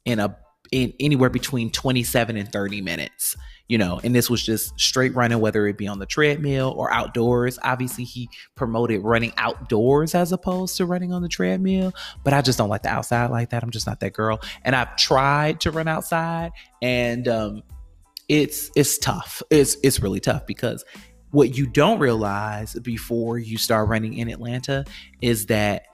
in 0.05 0.19
a 0.19 0.37
in 0.71 0.91
anywhere 0.99 1.29
between 1.29 1.69
27 1.69 2.35
and 2.35 2.51
30 2.51 2.81
minutes 2.81 3.35
you 3.67 3.77
know 3.77 3.99
and 4.03 4.15
this 4.15 4.27
was 4.27 4.43
just 4.43 4.77
straight 4.79 5.13
running 5.13 5.39
whether 5.39 5.67
it 5.67 5.77
be 5.77 5.87
on 5.87 5.99
the 5.99 6.05
treadmill 6.05 6.73
or 6.75 6.91
outdoors. 6.91 7.59
Obviously 7.63 8.03
he 8.03 8.27
promoted 8.55 9.03
running 9.03 9.31
outdoors 9.37 10.15
as 10.15 10.31
opposed 10.31 10.75
to 10.77 10.85
running 10.87 11.13
on 11.13 11.21
the 11.21 11.29
treadmill 11.29 11.93
but 12.23 12.33
i 12.33 12.41
just 12.41 12.57
don't 12.57 12.69
like 12.69 12.81
the 12.81 12.89
outside 12.89 13.29
like 13.29 13.51
that. 13.51 13.61
I'm 13.61 13.69
just 13.69 13.85
not 13.85 13.99
that 13.99 14.13
girl. 14.13 14.41
And 14.63 14.75
i've 14.75 14.95
tried 14.95 15.61
to 15.61 15.71
run 15.71 15.87
outside 15.87 16.51
and 16.81 17.27
um 17.27 17.61
it's 18.29 18.71
it's 18.75 18.97
tough. 18.97 19.41
It's 19.49 19.77
it's 19.83 19.99
really 19.99 20.19
tough 20.19 20.45
because 20.47 20.83
what 21.33 21.57
you 21.57 21.65
don't 21.65 21.97
realize 21.97 22.75
before 22.75 23.39
you 23.39 23.57
start 23.57 23.89
running 23.89 24.13
in 24.13 24.29
Atlanta 24.29 24.85
is 25.19 25.47
that 25.47 25.87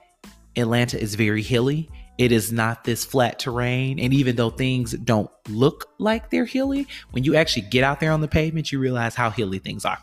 Atlanta 0.54 1.00
is 1.00 1.14
very 1.14 1.40
hilly. 1.40 1.88
It 2.18 2.30
is 2.30 2.52
not 2.52 2.84
this 2.84 3.06
flat 3.06 3.38
terrain. 3.38 3.98
And 3.98 4.12
even 4.12 4.36
though 4.36 4.50
things 4.50 4.92
don't 4.92 5.30
look 5.48 5.86
like 5.98 6.28
they're 6.28 6.44
hilly, 6.44 6.86
when 7.12 7.24
you 7.24 7.36
actually 7.36 7.62
get 7.62 7.82
out 7.82 8.00
there 8.00 8.12
on 8.12 8.20
the 8.20 8.28
pavement, 8.28 8.70
you 8.70 8.78
realize 8.78 9.14
how 9.14 9.30
hilly 9.30 9.58
things 9.58 9.86
are. 9.86 9.98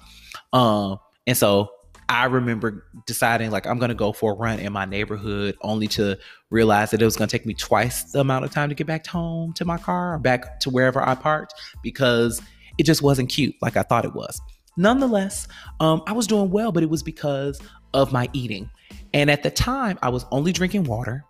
Um, 0.53 0.97
and 1.27 1.37
so 1.37 1.69
I 2.09 2.25
remember 2.25 2.87
deciding 3.05 3.51
like 3.51 3.67
I'm 3.67 3.77
gonna 3.77 3.93
go 3.93 4.13
for 4.13 4.31
a 4.31 4.35
run 4.35 4.57
in 4.57 4.73
my 4.73 4.85
neighborhood 4.85 5.55
only 5.61 5.87
to 5.89 6.17
realize 6.49 6.89
that 6.89 7.01
it 7.01 7.05
was 7.05 7.15
gonna 7.15 7.27
take 7.27 7.45
me 7.45 7.53
twice 7.53 8.05
the 8.05 8.21
amount 8.21 8.43
of 8.43 8.49
time 8.49 8.69
to 8.69 8.75
get 8.75 8.87
back 8.87 9.05
home 9.05 9.53
to 9.53 9.65
my 9.65 9.77
car 9.77 10.17
back 10.17 10.59
to 10.61 10.71
wherever 10.71 10.99
I 10.99 11.13
parked 11.13 11.53
because 11.83 12.41
it 12.79 12.87
just 12.87 13.03
wasn't 13.03 13.29
cute 13.29 13.53
like 13.61 13.77
I 13.77 13.83
thought 13.83 14.03
it 14.03 14.15
was. 14.15 14.41
Nonetheless, 14.77 15.47
um, 15.79 16.03
I 16.07 16.13
was 16.13 16.27
doing 16.27 16.51
well, 16.51 16.71
but 16.71 16.83
it 16.83 16.89
was 16.89 17.03
because 17.03 17.59
of 17.93 18.11
my 18.11 18.29
eating. 18.33 18.69
And 19.13 19.29
at 19.31 19.43
the 19.43 19.49
time, 19.49 19.97
I 20.01 20.09
was 20.09 20.25
only 20.31 20.51
drinking 20.51 20.83
water, 20.83 21.25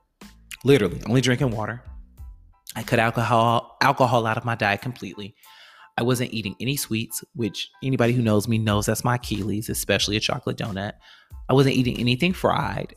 literally 0.63 1.01
only 1.07 1.21
drinking 1.21 1.51
water. 1.51 1.81
I 2.75 2.83
cut 2.83 2.99
alcohol 2.99 3.77
alcohol 3.81 4.27
out 4.27 4.37
of 4.37 4.45
my 4.45 4.55
diet 4.55 4.81
completely. 4.81 5.35
I 5.97 6.03
wasn't 6.03 6.31
eating 6.31 6.55
any 6.59 6.75
sweets, 6.75 7.23
which 7.33 7.71
anybody 7.81 8.13
who 8.13 8.21
knows 8.21 8.47
me 8.47 8.59
knows 8.59 8.85
that's 8.85 9.03
my 9.03 9.15
Achilles, 9.15 9.69
especially 9.69 10.15
a 10.15 10.19
chocolate 10.19 10.57
donut. 10.57 10.93
I 11.49 11.53
wasn't 11.53 11.75
eating 11.75 11.97
anything 11.97 12.33
fried. 12.33 12.95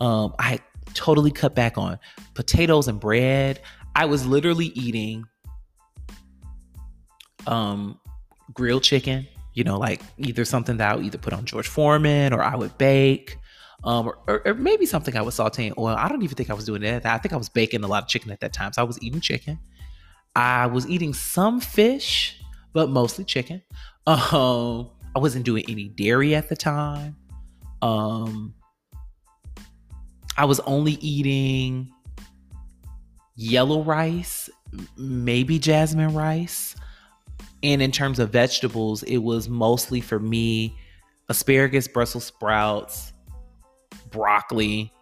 Um, 0.00 0.34
I 0.38 0.58
totally 0.92 1.30
cut 1.30 1.54
back 1.54 1.78
on 1.78 1.98
potatoes 2.34 2.88
and 2.88 3.00
bread. 3.00 3.60
I 3.94 4.04
was 4.04 4.26
literally 4.26 4.66
eating 4.66 5.24
um, 7.46 7.98
grilled 8.52 8.82
chicken, 8.82 9.26
you 9.58 9.64
know, 9.64 9.76
like 9.76 10.00
either 10.18 10.44
something 10.44 10.76
that 10.76 10.92
I 10.92 10.94
would 10.94 11.04
either 11.04 11.18
put 11.18 11.32
on 11.32 11.44
George 11.44 11.66
Foreman 11.66 12.32
or 12.32 12.40
I 12.40 12.54
would 12.54 12.78
bake. 12.78 13.36
Um, 13.82 14.06
or, 14.06 14.18
or, 14.28 14.42
or, 14.46 14.54
maybe 14.54 14.86
something 14.86 15.16
I 15.16 15.22
would 15.22 15.34
saute 15.34 15.66
in 15.66 15.74
oil. 15.76 15.96
I 15.98 16.08
don't 16.08 16.22
even 16.22 16.36
think 16.36 16.48
I 16.48 16.54
was 16.54 16.64
doing 16.64 16.82
that. 16.82 17.04
I 17.04 17.18
think 17.18 17.32
I 17.32 17.36
was 17.36 17.48
baking 17.48 17.82
a 17.82 17.88
lot 17.88 18.04
of 18.04 18.08
chicken 18.08 18.30
at 18.30 18.38
that 18.38 18.52
time. 18.52 18.72
So 18.72 18.82
I 18.82 18.84
was 18.84 19.02
eating 19.02 19.20
chicken. 19.20 19.58
I 20.36 20.66
was 20.66 20.88
eating 20.88 21.12
some 21.12 21.60
fish, 21.60 22.40
but 22.72 22.88
mostly 22.88 23.24
chicken. 23.24 23.62
Um, 24.06 24.88
I 25.14 25.18
wasn't 25.18 25.44
doing 25.44 25.64
any 25.68 25.88
dairy 25.88 26.34
at 26.34 26.48
the 26.48 26.56
time. 26.56 27.14
Um, 27.82 28.54
I 30.38 30.46
was 30.46 30.60
only 30.60 30.92
eating 30.92 31.92
yellow 33.36 33.82
rice, 33.82 34.48
maybe 34.96 35.58
jasmine 35.58 36.14
rice. 36.14 36.74
And 37.62 37.82
in 37.82 37.90
terms 37.90 38.18
of 38.18 38.30
vegetables, 38.30 39.02
it 39.02 39.18
was 39.18 39.48
mostly 39.48 40.00
for 40.00 40.18
me 40.18 40.76
asparagus, 41.28 41.88
Brussels 41.88 42.24
sprouts, 42.24 43.12
broccoli, 44.10 44.92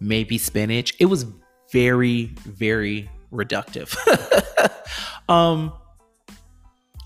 maybe 0.00 0.38
spinach. 0.38 0.94
It 0.98 1.06
was 1.06 1.26
very, 1.72 2.26
very 2.44 3.10
reductive. 3.32 3.96
um, 5.28 5.72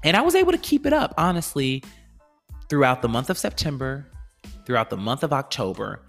and 0.02 0.16
I 0.16 0.22
was 0.22 0.34
able 0.34 0.52
to 0.52 0.58
keep 0.58 0.86
it 0.86 0.92
up, 0.92 1.14
honestly, 1.16 1.82
throughout 2.68 3.02
the 3.02 3.08
month 3.08 3.30
of 3.30 3.38
September, 3.38 4.06
throughout 4.66 4.90
the 4.90 4.96
month 4.96 5.22
of 5.22 5.32
October. 5.32 6.02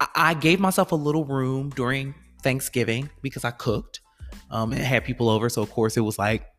I, 0.00 0.08
I 0.14 0.34
gave 0.34 0.60
myself 0.60 0.92
a 0.92 0.96
little 0.96 1.24
room 1.24 1.70
during 1.70 2.14
Thanksgiving 2.42 3.08
because 3.22 3.44
I 3.44 3.52
cooked 3.52 4.00
um, 4.50 4.72
and 4.72 4.82
had 4.82 5.04
people 5.04 5.28
over. 5.28 5.48
So, 5.48 5.62
of 5.62 5.70
course, 5.70 5.96
it 5.96 6.00
was 6.00 6.18
like, 6.18 6.51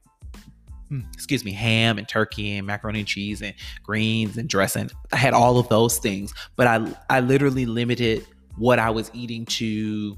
excuse 1.14 1.44
me, 1.44 1.52
ham 1.52 1.98
and 1.98 2.08
turkey 2.08 2.58
and 2.58 2.68
macaroni 2.68 3.00
and 3.00 3.08
cheese 3.08 3.42
and 3.42 3.54
greens 3.84 4.38
and 4.38 4.48
dressing. 4.48 4.90
I 5.12 5.18
had 5.18 5.34
all 5.34 5.58
of 5.58 5.70
those 5.70 5.98
things, 5.98 6.34
but 6.56 6.68
I, 6.68 6.96
I 7.10 7.20
literally 7.20 7.66
limited 7.66 8.26
what 8.58 8.80
I 8.80 8.90
was 8.90 9.10
eating 9.14 9.46
to 9.46 10.16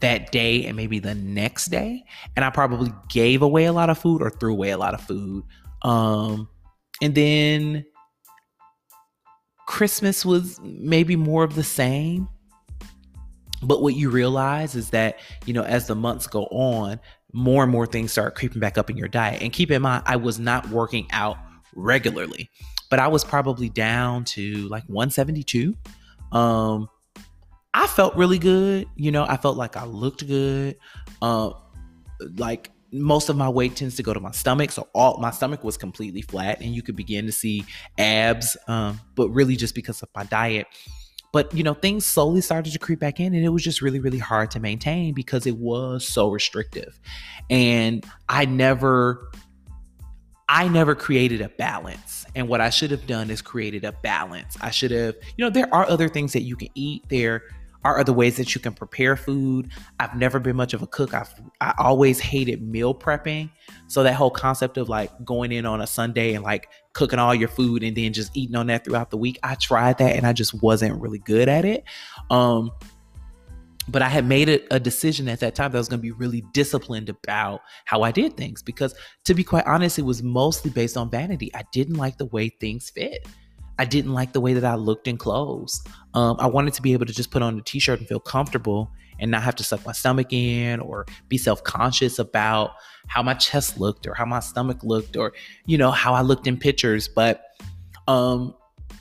that 0.00 0.32
day 0.32 0.66
and 0.66 0.76
maybe 0.76 0.98
the 0.98 1.14
next 1.14 1.66
day. 1.66 2.04
And 2.36 2.44
I 2.44 2.50
probably 2.50 2.92
gave 3.08 3.42
away 3.42 3.66
a 3.66 3.72
lot 3.72 3.90
of 3.90 3.98
food 3.98 4.22
or 4.22 4.30
threw 4.30 4.52
away 4.52 4.70
a 4.70 4.78
lot 4.78 4.94
of 4.94 5.00
food. 5.00 5.44
Um, 5.82 6.48
and 7.00 7.14
then 7.14 7.84
Christmas 9.66 10.24
was 10.24 10.60
maybe 10.62 11.16
more 11.16 11.44
of 11.44 11.54
the 11.54 11.64
same. 11.64 12.28
But 13.62 13.80
what 13.80 13.94
you 13.94 14.10
realize 14.10 14.74
is 14.74 14.90
that, 14.90 15.20
you 15.46 15.54
know, 15.54 15.62
as 15.62 15.86
the 15.86 15.94
months 15.94 16.26
go 16.26 16.44
on, 16.46 16.98
more 17.32 17.62
and 17.62 17.72
more 17.72 17.86
things 17.86 18.12
start 18.12 18.34
creeping 18.34 18.60
back 18.60 18.78
up 18.78 18.90
in 18.90 18.96
your 18.96 19.08
diet. 19.08 19.42
And 19.42 19.52
keep 19.52 19.70
in 19.70 19.82
mind, 19.82 20.02
I 20.06 20.16
was 20.16 20.38
not 20.38 20.68
working 20.68 21.06
out 21.12 21.38
regularly, 21.74 22.50
but 22.90 22.98
I 22.98 23.08
was 23.08 23.24
probably 23.24 23.68
down 23.68 24.24
to 24.24 24.68
like 24.68 24.84
172. 24.84 25.74
Um, 26.32 26.88
I 27.74 27.86
felt 27.86 28.14
really 28.16 28.38
good. 28.38 28.86
You 28.96 29.10
know, 29.12 29.24
I 29.24 29.36
felt 29.36 29.56
like 29.56 29.76
I 29.76 29.84
looked 29.84 30.26
good. 30.26 30.76
Uh, 31.20 31.52
like 32.36 32.70
most 32.92 33.30
of 33.30 33.36
my 33.36 33.48
weight 33.48 33.74
tends 33.74 33.96
to 33.96 34.02
go 34.02 34.12
to 34.12 34.20
my 34.20 34.30
stomach, 34.32 34.70
so 34.70 34.88
all 34.94 35.18
my 35.18 35.30
stomach 35.30 35.64
was 35.64 35.78
completely 35.78 36.20
flat, 36.20 36.60
and 36.60 36.74
you 36.74 36.82
could 36.82 36.96
begin 36.96 37.24
to 37.26 37.32
see 37.32 37.64
abs. 37.96 38.56
Um, 38.68 39.00
but 39.14 39.30
really, 39.30 39.56
just 39.56 39.74
because 39.74 40.02
of 40.02 40.10
my 40.14 40.24
diet. 40.24 40.66
But 41.32 41.54
you 41.54 41.62
know, 41.62 41.74
things 41.74 42.04
slowly 42.04 42.42
started 42.42 42.72
to 42.72 42.78
creep 42.78 42.98
back 43.00 43.18
in, 43.18 43.34
and 43.34 43.44
it 43.44 43.48
was 43.48 43.64
just 43.64 43.80
really, 43.80 43.98
really 43.98 44.18
hard 44.18 44.50
to 44.52 44.60
maintain 44.60 45.14
because 45.14 45.46
it 45.46 45.56
was 45.56 46.06
so 46.06 46.30
restrictive. 46.30 47.00
And 47.48 48.04
I 48.28 48.44
never 48.44 49.30
I 50.48 50.68
never 50.68 50.94
created 50.94 51.40
a 51.40 51.48
balance. 51.48 52.26
And 52.34 52.46
what 52.46 52.60
I 52.60 52.68
should 52.68 52.90
have 52.90 53.06
done 53.06 53.30
is 53.30 53.40
created 53.40 53.84
a 53.84 53.92
balance. 53.92 54.58
I 54.60 54.70
should 54.70 54.90
have, 54.90 55.14
you 55.36 55.44
know, 55.44 55.50
there 55.50 55.72
are 55.72 55.88
other 55.88 56.10
things 56.10 56.34
that 56.34 56.42
you 56.42 56.56
can 56.56 56.68
eat. 56.74 57.08
There 57.08 57.44
are 57.84 57.98
other 57.98 58.12
ways 58.12 58.36
that 58.36 58.54
you 58.54 58.60
can 58.60 58.74
prepare 58.74 59.16
food. 59.16 59.70
I've 59.98 60.14
never 60.14 60.38
been 60.38 60.56
much 60.56 60.74
of 60.74 60.82
a 60.82 60.86
cook. 60.86 61.14
I've 61.14 61.32
I 61.62 61.72
always 61.78 62.20
hated 62.20 62.62
meal 62.62 62.94
prepping. 62.94 63.50
So 63.92 64.02
that 64.04 64.14
whole 64.14 64.30
concept 64.30 64.78
of 64.78 64.88
like 64.88 65.10
going 65.22 65.52
in 65.52 65.66
on 65.66 65.82
a 65.82 65.86
Sunday 65.86 66.32
and 66.32 66.42
like 66.42 66.70
cooking 66.94 67.18
all 67.18 67.34
your 67.34 67.48
food 67.48 67.82
and 67.82 67.94
then 67.94 68.14
just 68.14 68.34
eating 68.34 68.56
on 68.56 68.68
that 68.68 68.86
throughout 68.86 69.10
the 69.10 69.18
week. 69.18 69.38
I 69.42 69.54
tried 69.56 69.98
that 69.98 70.16
and 70.16 70.26
I 70.26 70.32
just 70.32 70.62
wasn't 70.62 70.98
really 70.98 71.18
good 71.18 71.46
at 71.46 71.66
it. 71.66 71.84
Um 72.30 72.70
but 73.88 74.00
I 74.00 74.08
had 74.08 74.24
made 74.24 74.48
a, 74.48 74.74
a 74.74 74.80
decision 74.80 75.28
at 75.28 75.40
that 75.40 75.54
time 75.54 75.72
that 75.72 75.76
I 75.76 75.80
was 75.80 75.88
going 75.88 75.98
to 75.98 76.02
be 76.02 76.12
really 76.12 76.42
disciplined 76.54 77.10
about 77.10 77.60
how 77.84 78.02
I 78.02 78.12
did 78.12 78.36
things 78.36 78.62
because, 78.62 78.94
to 79.24 79.34
be 79.34 79.42
quite 79.42 79.66
honest, 79.66 79.98
it 79.98 80.02
was 80.02 80.22
mostly 80.22 80.70
based 80.70 80.96
on 80.96 81.10
vanity. 81.10 81.50
I 81.52 81.64
didn't 81.72 81.96
like 81.96 82.16
the 82.16 82.26
way 82.26 82.48
things 82.48 82.90
fit. 82.90 83.26
I 83.78 83.84
didn't 83.84 84.12
like 84.12 84.32
the 84.32 84.40
way 84.40 84.52
that 84.54 84.64
I 84.64 84.74
looked 84.74 85.08
in 85.08 85.16
clothes. 85.16 85.82
Um, 86.14 86.36
I 86.38 86.46
wanted 86.46 86.74
to 86.74 86.82
be 86.82 86.92
able 86.92 87.06
to 87.06 87.12
just 87.12 87.30
put 87.30 87.42
on 87.42 87.58
a 87.58 87.62
t-shirt 87.62 87.98
and 87.98 88.08
feel 88.08 88.20
comfortable 88.20 88.90
and 89.18 89.30
not 89.30 89.42
have 89.42 89.54
to 89.56 89.64
suck 89.64 89.84
my 89.86 89.92
stomach 89.92 90.32
in 90.32 90.80
or 90.80 91.06
be 91.28 91.38
self-conscious 91.38 92.18
about 92.18 92.72
how 93.06 93.22
my 93.22 93.34
chest 93.34 93.78
looked 93.78 94.06
or 94.06 94.14
how 94.14 94.24
my 94.24 94.40
stomach 94.40 94.82
looked 94.82 95.16
or 95.16 95.32
you 95.66 95.78
know 95.78 95.90
how 95.90 96.12
I 96.12 96.22
looked 96.22 96.46
in 96.46 96.56
pictures. 96.56 97.08
But 97.08 97.42
um, 98.08 98.54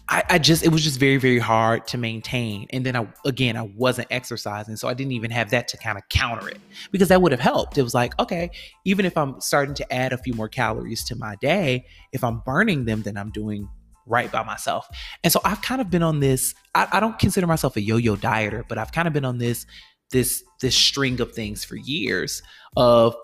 I, 0.10 0.24
I, 0.30 0.40
just 0.40 0.66
it 0.66 0.70
was 0.70 0.84
just 0.84 1.00
very 1.00 1.18
very 1.18 1.40
hard 1.40 1.88
to 1.88 1.98
maintain. 1.98 2.68
And 2.72 2.86
then 2.86 2.96
I 2.96 3.08
again 3.26 3.58
I 3.58 3.64
wasn't 3.76 4.08
exercising, 4.12 4.76
so 4.76 4.88
I 4.88 4.94
didn't 4.94 5.14
even 5.14 5.32
have 5.32 5.50
that 5.52 5.68
to 5.70 5.78
kind 5.78 5.98
of 5.98 6.08
counter 6.10 6.50
it 6.50 6.60
because 6.92 7.08
that 7.10 7.22
would 7.22 7.32
have 7.32 7.42
helped. 7.42 7.78
It 7.78 7.84
was 7.84 7.94
like 7.94 8.18
okay, 8.20 8.52
even 8.86 9.06
if 9.06 9.18
I'm 9.18 9.40
starting 9.42 9.74
to 9.76 9.94
add 9.94 10.14
a 10.14 10.18
few 10.18 10.34
more 10.34 10.50
calories 10.50 11.04
to 11.06 11.16
my 11.16 11.36
day, 11.38 11.86
if 12.12 12.24
I'm 12.24 12.40
burning 12.40 12.86
them, 12.86 13.02
then 13.02 13.18
I'm 13.18 13.32
doing 13.32 13.70
right 14.06 14.32
by 14.32 14.44
myself. 14.44 14.88
And 15.24 15.32
so 15.32 15.40
I've 15.44 15.62
kind 15.62 15.82
of 15.82 15.90
been 15.90 16.04
on 16.04 16.20
this, 16.20 16.54
I, 16.76 16.88
I 16.94 17.00
don't 17.00 17.18
consider 17.20 17.48
myself 17.48 17.76
a 17.76 17.82
yo-yo 17.82 18.16
dieter, 18.16 18.68
but 18.68 18.78
I've 18.78 18.92
kind 18.92 19.08
of 19.08 19.14
been 19.14 19.26
on 19.26 19.38
this, 19.38 19.66
this, 20.12 20.44
this 20.60 20.76
string 20.76 21.22
of 21.22 21.34
things 21.34 21.64
for 21.64 21.76
years 21.76 22.42
of 22.76 23.16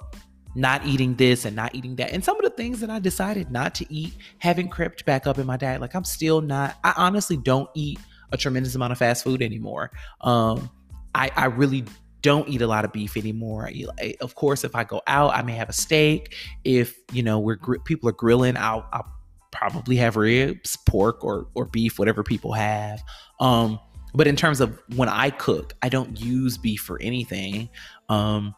not 0.56 0.86
eating 0.86 1.16
this 1.16 1.46
and 1.46 1.56
not 1.56 1.76
eating 1.76 1.96
that. 1.98 2.12
And 2.12 2.24
some 2.24 2.38
of 2.38 2.44
the 2.44 2.50
things 2.50 2.80
that 2.80 2.90
I 2.90 3.00
decided 3.00 3.52
not 3.52 3.76
to 3.76 3.94
eat 3.94 4.14
haven't 4.40 4.70
crept 4.70 5.06
back 5.06 5.28
up 5.28 5.38
in 5.38 5.46
my 5.46 5.58
diet. 5.58 5.82
Like 5.82 5.96
I'm 5.96 6.04
still 6.04 6.42
not, 6.42 6.78
I 6.84 6.94
honestly 6.98 7.38
don't 7.38 7.70
eat 7.76 8.00
a 8.32 8.38
tremendous 8.38 8.76
amount 8.76 8.92
of 8.92 8.98
fast 8.98 9.24
food 9.24 9.42
anymore. 9.42 9.92
Um, 10.22 10.70
I, 11.14 11.30
I 11.36 11.46
really 11.46 11.86
don't 12.22 12.50
eat 12.50 12.62
a 12.62 12.68
lot 12.68 12.84
of 12.84 12.92
beef 12.92 13.16
anymore. 13.16 13.70
I, 13.70 14.16
of 14.22 14.36
course, 14.36 14.64
if 14.64 14.76
I 14.76 14.84
go 14.84 15.02
out, 15.08 15.36
I 15.36 15.44
may 15.44 15.54
have 15.54 15.70
a 15.70 15.74
steak. 15.74 16.36
If 16.64 16.98
you 17.12 17.24
know 17.24 17.40
we're 17.40 17.58
people 17.86 18.10
are 18.10 18.14
grilling, 18.14 18.58
I'll, 18.58 18.88
I'll 18.92 19.06
probably 19.52 19.96
have 19.98 20.16
ribs, 20.16 20.78
pork, 20.86 21.24
or 21.24 21.48
or 21.56 21.66
beef, 21.66 22.00
whatever 22.00 22.24
people 22.24 22.54
have. 22.54 23.02
Um, 23.40 23.80
but 24.14 24.28
in 24.28 24.36
terms 24.36 24.62
of 24.62 24.80
when 24.96 25.10
I 25.10 25.30
cook, 25.30 25.74
I 25.82 25.90
don't 25.90 26.20
use 26.20 26.58
beef 26.58 26.82
for 26.82 27.00
anything. 27.02 27.70
Um, 28.10 28.56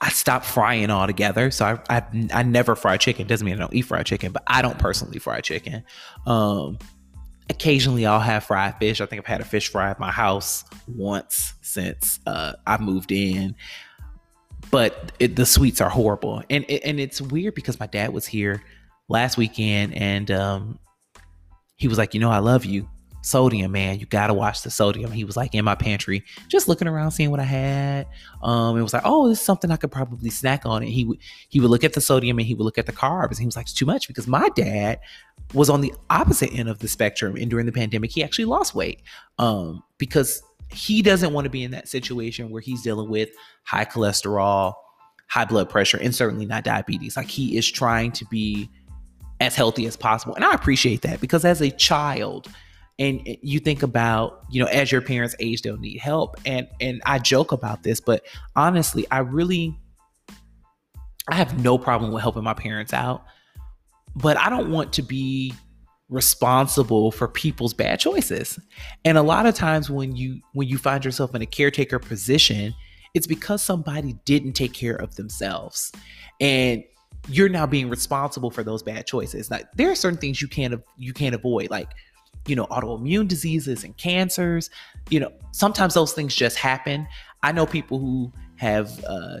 I 0.00 0.08
stopped 0.08 0.46
frying 0.46 0.90
altogether, 0.90 1.50
so 1.50 1.78
I, 1.88 1.96
I 1.98 2.28
I 2.32 2.42
never 2.42 2.74
fry 2.74 2.96
chicken. 2.96 3.26
Doesn't 3.26 3.44
mean 3.44 3.54
I 3.54 3.58
don't 3.58 3.74
eat 3.74 3.82
fried 3.82 4.06
chicken, 4.06 4.32
but 4.32 4.42
I 4.46 4.62
don't 4.62 4.78
personally 4.78 5.18
fry 5.18 5.40
chicken. 5.40 5.84
Um, 6.26 6.78
occasionally 7.50 8.06
I'll 8.06 8.20
have 8.20 8.44
fried 8.44 8.78
fish. 8.78 9.00
I 9.00 9.06
think 9.06 9.20
I've 9.20 9.26
had 9.26 9.40
a 9.40 9.44
fish 9.44 9.68
fry 9.68 9.90
at 9.90 10.00
my 10.00 10.10
house 10.10 10.64
once 10.88 11.54
since 11.60 12.18
uh, 12.26 12.54
I 12.66 12.78
moved 12.78 13.12
in. 13.12 13.54
But 14.70 15.12
it, 15.18 15.36
the 15.36 15.44
sweets 15.44 15.80
are 15.80 15.90
horrible, 15.90 16.42
and 16.48 16.64
and 16.70 16.98
it's 16.98 17.20
weird 17.20 17.54
because 17.54 17.78
my 17.78 17.86
dad 17.86 18.12
was 18.12 18.26
here 18.26 18.62
last 19.12 19.36
weekend 19.36 19.94
and 19.94 20.30
um, 20.30 20.78
he 21.76 21.86
was 21.86 21.98
like, 21.98 22.14
you 22.14 22.20
know, 22.20 22.30
I 22.30 22.38
love 22.38 22.64
you. 22.64 22.88
Sodium, 23.24 23.70
man, 23.70 24.00
you 24.00 24.06
gotta 24.06 24.34
watch 24.34 24.62
the 24.62 24.70
sodium. 24.70 25.12
He 25.12 25.22
was 25.22 25.36
like 25.36 25.54
in 25.54 25.64
my 25.64 25.76
pantry, 25.76 26.24
just 26.48 26.66
looking 26.66 26.88
around, 26.88 27.12
seeing 27.12 27.30
what 27.30 27.38
I 27.38 27.44
had. 27.44 28.08
Um, 28.42 28.76
it 28.76 28.82
was 28.82 28.92
like, 28.92 29.02
oh, 29.04 29.28
this 29.28 29.38
is 29.38 29.44
something 29.44 29.70
I 29.70 29.76
could 29.76 29.92
probably 29.92 30.28
snack 30.28 30.66
on. 30.66 30.82
And 30.82 30.90
he 30.90 31.04
would 31.04 31.18
he 31.48 31.60
would 31.60 31.70
look 31.70 31.84
at 31.84 31.92
the 31.92 32.00
sodium 32.00 32.40
and 32.40 32.46
he 32.48 32.54
would 32.56 32.64
look 32.64 32.78
at 32.78 32.86
the 32.86 32.92
carbs, 32.92 33.30
and 33.30 33.38
he 33.38 33.46
was 33.46 33.54
like, 33.54 33.66
it's 33.66 33.72
too 33.72 33.86
much 33.86 34.08
because 34.08 34.26
my 34.26 34.48
dad 34.56 34.98
was 35.54 35.70
on 35.70 35.82
the 35.82 35.94
opposite 36.10 36.52
end 36.52 36.68
of 36.68 36.80
the 36.80 36.88
spectrum, 36.88 37.36
and 37.36 37.48
during 37.48 37.66
the 37.66 37.70
pandemic, 37.70 38.10
he 38.10 38.24
actually 38.24 38.46
lost 38.46 38.74
weight. 38.74 39.02
Um, 39.38 39.84
because 39.98 40.42
he 40.72 41.00
doesn't 41.00 41.32
want 41.32 41.44
to 41.44 41.50
be 41.50 41.62
in 41.62 41.70
that 41.70 41.86
situation 41.86 42.50
where 42.50 42.62
he's 42.62 42.82
dealing 42.82 43.08
with 43.08 43.30
high 43.62 43.84
cholesterol, 43.84 44.74
high 45.28 45.44
blood 45.44 45.70
pressure, 45.70 45.98
and 45.98 46.12
certainly 46.12 46.44
not 46.44 46.64
diabetes. 46.64 47.16
Like 47.16 47.28
he 47.28 47.56
is 47.56 47.70
trying 47.70 48.10
to 48.12 48.24
be 48.26 48.68
as 49.42 49.56
healthy 49.56 49.86
as 49.86 49.96
possible. 49.96 50.34
And 50.34 50.44
I 50.44 50.52
appreciate 50.54 51.02
that 51.02 51.20
because 51.20 51.44
as 51.44 51.60
a 51.60 51.70
child, 51.70 52.48
and 52.98 53.36
you 53.42 53.58
think 53.58 53.82
about, 53.82 54.44
you 54.50 54.62
know, 54.62 54.68
as 54.68 54.92
your 54.92 55.00
parents 55.00 55.34
age, 55.40 55.62
they'll 55.62 55.76
need 55.76 55.98
help. 55.98 56.36
And 56.46 56.68
and 56.80 57.02
I 57.04 57.18
joke 57.18 57.50
about 57.50 57.82
this, 57.82 58.00
but 58.00 58.24
honestly, 58.54 59.06
I 59.10 59.18
really 59.18 59.76
I 61.28 61.34
have 61.34 61.62
no 61.62 61.78
problem 61.78 62.12
with 62.12 62.22
helping 62.22 62.44
my 62.44 62.54
parents 62.54 62.92
out. 62.92 63.24
But 64.14 64.36
I 64.36 64.50
don't 64.50 64.70
want 64.70 64.92
to 64.94 65.02
be 65.02 65.54
responsible 66.08 67.10
for 67.10 67.26
people's 67.26 67.72
bad 67.72 67.98
choices. 67.98 68.58
And 69.04 69.16
a 69.16 69.22
lot 69.22 69.46
of 69.46 69.54
times 69.54 69.90
when 69.90 70.14
you 70.14 70.40
when 70.52 70.68
you 70.68 70.78
find 70.78 71.04
yourself 71.04 71.34
in 71.34 71.42
a 71.42 71.46
caretaker 71.46 71.98
position, 71.98 72.74
it's 73.14 73.26
because 73.26 73.62
somebody 73.62 74.14
didn't 74.24 74.52
take 74.52 74.74
care 74.74 74.96
of 74.96 75.16
themselves. 75.16 75.90
And 76.40 76.84
you're 77.28 77.48
now 77.48 77.66
being 77.66 77.88
responsible 77.88 78.50
for 78.50 78.62
those 78.62 78.82
bad 78.82 79.06
choices. 79.06 79.50
Like 79.50 79.70
there 79.72 79.90
are 79.90 79.94
certain 79.94 80.18
things 80.18 80.42
you 80.42 80.48
can't 80.48 80.82
you 80.96 81.12
can't 81.12 81.34
avoid, 81.34 81.70
like 81.70 81.90
you 82.46 82.56
know 82.56 82.66
autoimmune 82.66 83.28
diseases 83.28 83.84
and 83.84 83.96
cancers. 83.96 84.70
You 85.10 85.20
know 85.20 85.32
sometimes 85.52 85.94
those 85.94 86.12
things 86.12 86.34
just 86.34 86.56
happen. 86.56 87.06
I 87.42 87.52
know 87.52 87.66
people 87.66 87.98
who 87.98 88.32
have 88.56 89.04
uh, 89.04 89.38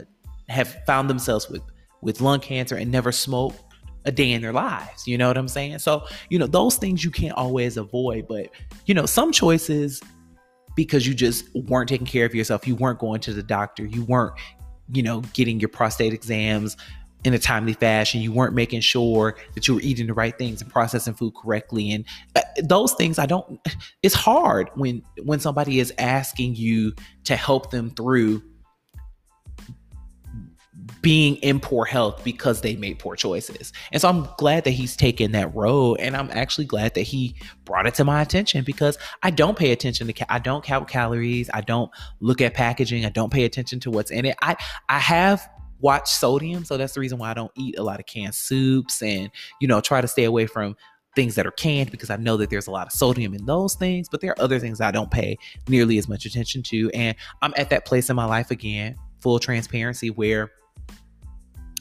have 0.48 0.84
found 0.86 1.10
themselves 1.10 1.48
with 1.48 1.62
with 2.00 2.20
lung 2.20 2.40
cancer 2.40 2.76
and 2.76 2.90
never 2.90 3.12
smoked 3.12 3.60
a 4.04 4.12
day 4.12 4.32
in 4.32 4.42
their 4.42 4.52
lives. 4.52 5.06
You 5.06 5.16
know 5.16 5.28
what 5.28 5.36
I'm 5.36 5.48
saying? 5.48 5.78
So 5.78 6.06
you 6.30 6.38
know 6.38 6.46
those 6.46 6.76
things 6.76 7.04
you 7.04 7.10
can't 7.10 7.36
always 7.36 7.76
avoid, 7.76 8.28
but 8.28 8.50
you 8.86 8.94
know 8.94 9.06
some 9.06 9.32
choices 9.32 10.00
because 10.74 11.06
you 11.06 11.14
just 11.14 11.52
weren't 11.54 11.88
taking 11.88 12.06
care 12.06 12.24
of 12.24 12.34
yourself. 12.34 12.66
You 12.66 12.76
weren't 12.76 12.98
going 12.98 13.20
to 13.22 13.34
the 13.34 13.42
doctor. 13.42 13.84
You 13.84 14.04
weren't 14.04 14.34
you 14.92 15.02
know 15.02 15.20
getting 15.32 15.58
your 15.58 15.68
prostate 15.68 16.12
exams 16.12 16.76
in 17.24 17.34
a 17.34 17.38
timely 17.38 17.74
fashion. 17.74 18.20
You 18.20 18.32
weren't 18.32 18.54
making 18.54 18.80
sure 18.80 19.36
that 19.54 19.68
you 19.68 19.74
were 19.74 19.80
eating 19.80 20.06
the 20.06 20.14
right 20.14 20.36
things 20.36 20.60
and 20.62 20.70
processing 20.70 21.14
food 21.14 21.34
correctly. 21.34 21.92
And 21.92 22.04
uh, 22.36 22.40
those 22.62 22.94
things, 22.94 23.18
I 23.18 23.26
don't. 23.26 23.60
It's 24.02 24.14
hard 24.14 24.68
when 24.74 25.00
when 25.22 25.38
somebody 25.38 25.78
is 25.78 25.92
asking 25.96 26.56
you 26.56 26.92
to 27.22 27.36
help 27.36 27.70
them 27.70 27.90
through 27.90 28.42
being 31.02 31.36
in 31.36 31.60
poor 31.60 31.84
health 31.84 32.22
because 32.24 32.60
they 32.60 32.76
made 32.76 32.98
poor 32.98 33.16
choices. 33.16 33.72
And 33.92 34.00
so 34.00 34.08
I'm 34.08 34.28
glad 34.38 34.64
that 34.64 34.70
he's 34.70 34.96
taken 34.96 35.32
that 35.32 35.54
road 35.54 35.98
and 36.00 36.16
I'm 36.16 36.30
actually 36.32 36.64
glad 36.64 36.94
that 36.94 37.02
he 37.02 37.34
brought 37.64 37.86
it 37.86 37.94
to 37.94 38.04
my 38.04 38.22
attention 38.22 38.64
because 38.64 38.98
I 39.22 39.30
don't 39.30 39.56
pay 39.56 39.72
attention 39.72 40.06
to 40.06 40.32
I 40.32 40.38
don't 40.38 40.64
count 40.64 40.88
calories, 40.88 41.50
I 41.52 41.60
don't 41.60 41.90
look 42.20 42.40
at 42.40 42.54
packaging, 42.54 43.04
I 43.04 43.10
don't 43.10 43.32
pay 43.32 43.44
attention 43.44 43.80
to 43.80 43.90
what's 43.90 44.10
in 44.10 44.24
it. 44.24 44.36
I 44.42 44.56
I 44.88 44.98
have 44.98 45.48
watched 45.82 46.08
sodium, 46.08 46.64
so 46.64 46.76
that's 46.76 46.94
the 46.94 47.00
reason 47.00 47.18
why 47.18 47.30
I 47.30 47.34
don't 47.34 47.52
eat 47.56 47.78
a 47.78 47.82
lot 47.82 48.00
of 48.00 48.06
canned 48.06 48.34
soups 48.34 49.02
and 49.02 49.30
you 49.60 49.68
know 49.68 49.80
try 49.80 50.00
to 50.00 50.08
stay 50.08 50.24
away 50.24 50.46
from 50.46 50.76
things 51.14 51.34
that 51.34 51.46
are 51.46 51.52
canned 51.52 51.90
because 51.90 52.08
I 52.08 52.16
know 52.16 52.38
that 52.38 52.48
there's 52.48 52.68
a 52.68 52.70
lot 52.70 52.86
of 52.86 52.92
sodium 52.92 53.34
in 53.34 53.44
those 53.44 53.74
things, 53.74 54.08
but 54.08 54.20
there 54.20 54.30
are 54.30 54.40
other 54.40 54.58
things 54.58 54.80
I 54.80 54.90
don't 54.90 55.10
pay 55.10 55.36
nearly 55.68 55.98
as 55.98 56.08
much 56.08 56.24
attention 56.24 56.62
to 56.64 56.90
and 56.92 57.14
I'm 57.42 57.52
at 57.56 57.68
that 57.70 57.84
place 57.84 58.08
in 58.08 58.16
my 58.16 58.24
life 58.24 58.50
again, 58.50 58.96
full 59.20 59.38
transparency 59.38 60.08
where 60.08 60.52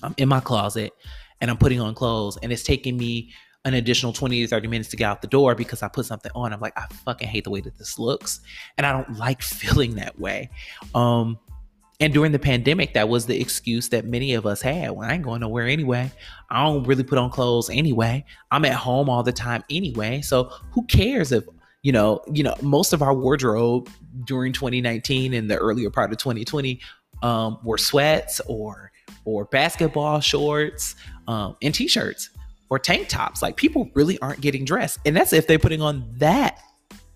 I'm 0.03 0.13
in 0.17 0.27
my 0.27 0.41
closet 0.41 0.91
and 1.39 1.49
I'm 1.49 1.57
putting 1.57 1.79
on 1.79 1.95
clothes 1.95 2.37
and 2.43 2.51
it's 2.51 2.63
taking 2.63 2.97
me 2.97 3.31
an 3.63 3.75
additional 3.75 4.11
20 4.11 4.41
to 4.41 4.47
30 4.47 4.67
minutes 4.67 4.89
to 4.89 4.97
get 4.97 5.05
out 5.05 5.21
the 5.21 5.27
door 5.27 5.53
because 5.53 5.83
I 5.83 5.87
put 5.87 6.05
something 6.05 6.31
on. 6.33 6.51
I'm 6.51 6.59
like, 6.59 6.77
I 6.77 6.87
fucking 7.05 7.27
hate 7.27 7.43
the 7.43 7.51
way 7.51 7.61
that 7.61 7.77
this 7.77 7.99
looks. 7.99 8.41
And 8.77 8.87
I 8.87 8.91
don't 8.91 9.17
like 9.17 9.41
feeling 9.43 9.95
that 9.95 10.19
way. 10.19 10.49
Um, 10.95 11.37
and 12.01 12.11
during 12.11 12.31
the 12.31 12.39
pandemic, 12.39 12.95
that 12.95 13.07
was 13.07 13.27
the 13.27 13.39
excuse 13.39 13.89
that 13.89 14.05
many 14.05 14.33
of 14.33 14.47
us 14.47 14.59
had. 14.59 14.91
Well, 14.91 15.07
I 15.07 15.13
ain't 15.13 15.23
going 15.23 15.41
nowhere 15.41 15.67
anyway. 15.67 16.11
I 16.49 16.63
don't 16.63 16.83
really 16.83 17.03
put 17.03 17.19
on 17.19 17.29
clothes 17.29 17.69
anyway. 17.69 18.25
I'm 18.49 18.65
at 18.65 18.73
home 18.73 19.07
all 19.07 19.21
the 19.21 19.31
time 19.31 19.63
anyway. 19.69 20.21
So 20.21 20.45
who 20.71 20.83
cares 20.87 21.31
if 21.31 21.45
you 21.83 21.91
know, 21.91 22.21
you 22.31 22.43
know, 22.43 22.55
most 22.61 22.93
of 22.93 23.03
our 23.03 23.13
wardrobe 23.13 23.89
during 24.25 24.51
2019 24.51 25.33
and 25.33 25.49
the 25.49 25.57
earlier 25.57 25.89
part 25.91 26.11
of 26.11 26.17
2020 26.17 26.79
um, 27.21 27.59
were 27.63 27.77
sweats 27.77 28.41
or 28.47 28.91
or 29.23 29.45
basketball 29.45 30.19
shorts 30.19 30.95
um, 31.27 31.55
and 31.61 31.73
t-shirts 31.73 32.31
or 32.69 32.79
tank 32.79 33.09
tops. 33.09 33.43
Like 33.43 33.57
people 33.57 33.91
really 33.93 34.17
aren't 34.19 34.41
getting 34.41 34.65
dressed, 34.65 34.99
and 35.05 35.15
that's 35.15 35.33
if 35.33 35.45
they're 35.45 35.59
putting 35.59 35.83
on 35.83 36.11
that 36.17 36.59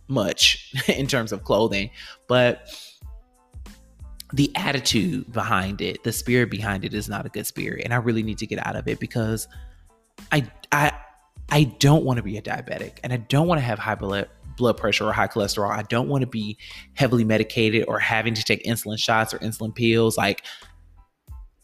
much 0.08 0.74
in 0.88 1.08
terms 1.08 1.32
of 1.32 1.44
clothing. 1.44 1.90
But 2.28 2.70
the 4.36 4.52
attitude 4.56 5.32
behind 5.32 5.80
it, 5.82 6.04
the 6.04 6.12
spirit 6.12 6.52
behind 6.52 6.84
it, 6.84 6.94
is 6.94 7.08
not 7.08 7.26
a 7.26 7.30
good 7.30 7.48
spirit, 7.48 7.84
and 7.86 7.94
I 7.94 7.98
really 7.98 8.22
need 8.22 8.38
to 8.40 8.46
get 8.48 8.66
out 8.66 8.76
of 8.76 8.88
it 8.88 9.00
because 9.00 9.48
I 10.32 10.50
I 10.72 10.92
I 11.50 11.64
don't 11.80 12.04
want 12.04 12.18
to 12.18 12.24
be 12.24 12.38
a 12.38 12.42
diabetic, 12.42 13.00
and 13.04 13.14
I 13.14 13.18
don't 13.18 13.48
want 13.48 13.60
to 13.60 13.66
have 13.66 13.80
high 13.80 13.96
blood 13.96 14.30
blood 14.58 14.78
pressure 14.78 15.06
or 15.06 15.14
high 15.14 15.28
cholesterol. 15.28 15.70
I 15.70 15.84
don't 15.84 16.10
want 16.10 16.22
to 16.22 16.28
be 16.28 16.58
heavily 16.94 17.24
medicated 17.24 17.86
or 17.88 18.00
having 18.00 18.34
to 18.34 18.44
take 18.44 18.64
insulin 18.64 19.00
shots 19.00 19.34
or 19.34 19.40
insulin 19.40 19.74
pills. 19.74 20.18
Like 20.18 20.44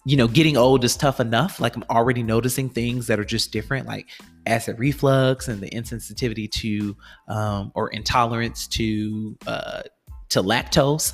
you 0.05 0.17
know, 0.17 0.27
getting 0.27 0.57
old 0.57 0.83
is 0.83 0.95
tough 0.95 1.19
enough. 1.19 1.59
Like 1.59 1.75
I'm 1.75 1.83
already 1.89 2.23
noticing 2.23 2.69
things 2.69 3.07
that 3.07 3.19
are 3.19 3.25
just 3.25 3.51
different, 3.51 3.85
like 3.85 4.07
acid 4.47 4.79
reflux 4.79 5.47
and 5.47 5.61
the 5.61 5.69
insensitivity 5.69 6.49
to 6.51 6.95
um, 7.27 7.71
or 7.75 7.89
intolerance 7.89 8.67
to 8.69 9.37
uh, 9.45 9.81
to 10.29 10.41
lactose, 10.41 11.13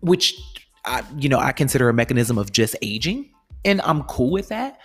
which 0.00 0.40
I, 0.84 1.02
you 1.18 1.28
know 1.28 1.38
I 1.38 1.52
consider 1.52 1.88
a 1.88 1.94
mechanism 1.94 2.38
of 2.38 2.52
just 2.52 2.76
aging, 2.82 3.30
and 3.64 3.80
I'm 3.82 4.02
cool 4.04 4.30
with 4.30 4.48
that. 4.48 4.78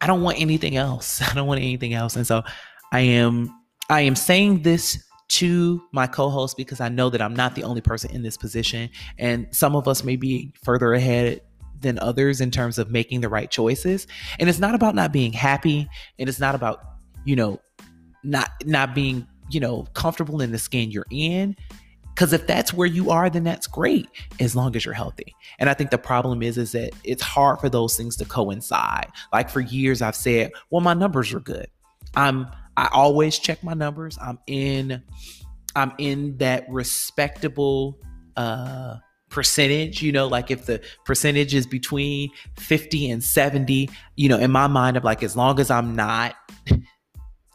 I 0.00 0.06
don't 0.06 0.22
want 0.22 0.40
anything 0.40 0.76
else. 0.76 1.20
I 1.30 1.34
don't 1.34 1.46
want 1.46 1.60
anything 1.60 1.94
else, 1.94 2.16
and 2.16 2.26
so 2.26 2.42
I 2.92 3.00
am 3.00 3.54
I 3.88 4.02
am 4.02 4.16
saying 4.16 4.62
this 4.62 5.04
to 5.28 5.80
my 5.92 6.08
co-host 6.08 6.56
because 6.56 6.80
I 6.80 6.88
know 6.88 7.08
that 7.08 7.22
I'm 7.22 7.34
not 7.34 7.54
the 7.54 7.62
only 7.62 7.80
person 7.80 8.10
in 8.10 8.22
this 8.22 8.36
position, 8.36 8.90
and 9.18 9.46
some 9.50 9.76
of 9.76 9.88
us 9.88 10.04
may 10.04 10.16
be 10.16 10.52
further 10.62 10.92
ahead 10.94 11.40
than 11.80 11.98
others 11.98 12.40
in 12.40 12.50
terms 12.50 12.78
of 12.78 12.90
making 12.90 13.20
the 13.20 13.28
right 13.28 13.50
choices. 13.50 14.06
And 14.38 14.48
it's 14.48 14.58
not 14.58 14.74
about 14.74 14.94
not 14.94 15.12
being 15.12 15.32
happy 15.32 15.88
and 16.18 16.28
it's 16.28 16.40
not 16.40 16.54
about, 16.54 16.82
you 17.24 17.36
know, 17.36 17.60
not 18.22 18.50
not 18.64 18.94
being, 18.94 19.26
you 19.50 19.60
know, 19.60 19.86
comfortable 19.94 20.40
in 20.40 20.52
the 20.52 20.58
skin 20.58 20.90
you're 20.90 21.06
in. 21.10 21.56
Cause 22.16 22.32
if 22.32 22.46
that's 22.46 22.74
where 22.74 22.86
you 22.86 23.10
are, 23.10 23.30
then 23.30 23.44
that's 23.44 23.66
great 23.66 24.08
as 24.40 24.54
long 24.54 24.76
as 24.76 24.84
you're 24.84 24.94
healthy. 24.94 25.34
And 25.58 25.70
I 25.70 25.74
think 25.74 25.90
the 25.90 25.98
problem 25.98 26.42
is, 26.42 26.58
is 26.58 26.72
that 26.72 26.90
it's 27.04 27.22
hard 27.22 27.60
for 27.60 27.68
those 27.68 27.96
things 27.96 28.16
to 28.16 28.24
coincide. 28.24 29.08
Like 29.32 29.48
for 29.48 29.60
years 29.60 30.02
I've 30.02 30.16
said, 30.16 30.52
well, 30.70 30.82
my 30.82 30.94
numbers 30.94 31.32
are 31.32 31.40
good. 31.40 31.68
I'm 32.16 32.46
I 32.76 32.88
always 32.92 33.38
check 33.38 33.62
my 33.62 33.74
numbers. 33.74 34.18
I'm 34.22 34.38
in 34.46 35.02
I'm 35.76 35.92
in 35.98 36.36
that 36.38 36.66
respectable 36.68 37.98
uh 38.36 38.96
percentage 39.28 40.02
you 40.02 40.10
know 40.10 40.26
like 40.26 40.50
if 40.50 40.66
the 40.66 40.82
percentage 41.04 41.54
is 41.54 41.64
between 41.64 42.30
50 42.56 43.10
and 43.10 43.22
70 43.22 43.88
you 44.16 44.28
know 44.28 44.38
in 44.38 44.50
my 44.50 44.66
mind 44.66 44.96
i'm 44.96 45.04
like 45.04 45.22
as 45.22 45.36
long 45.36 45.60
as 45.60 45.70
i'm 45.70 45.94
not 45.94 46.34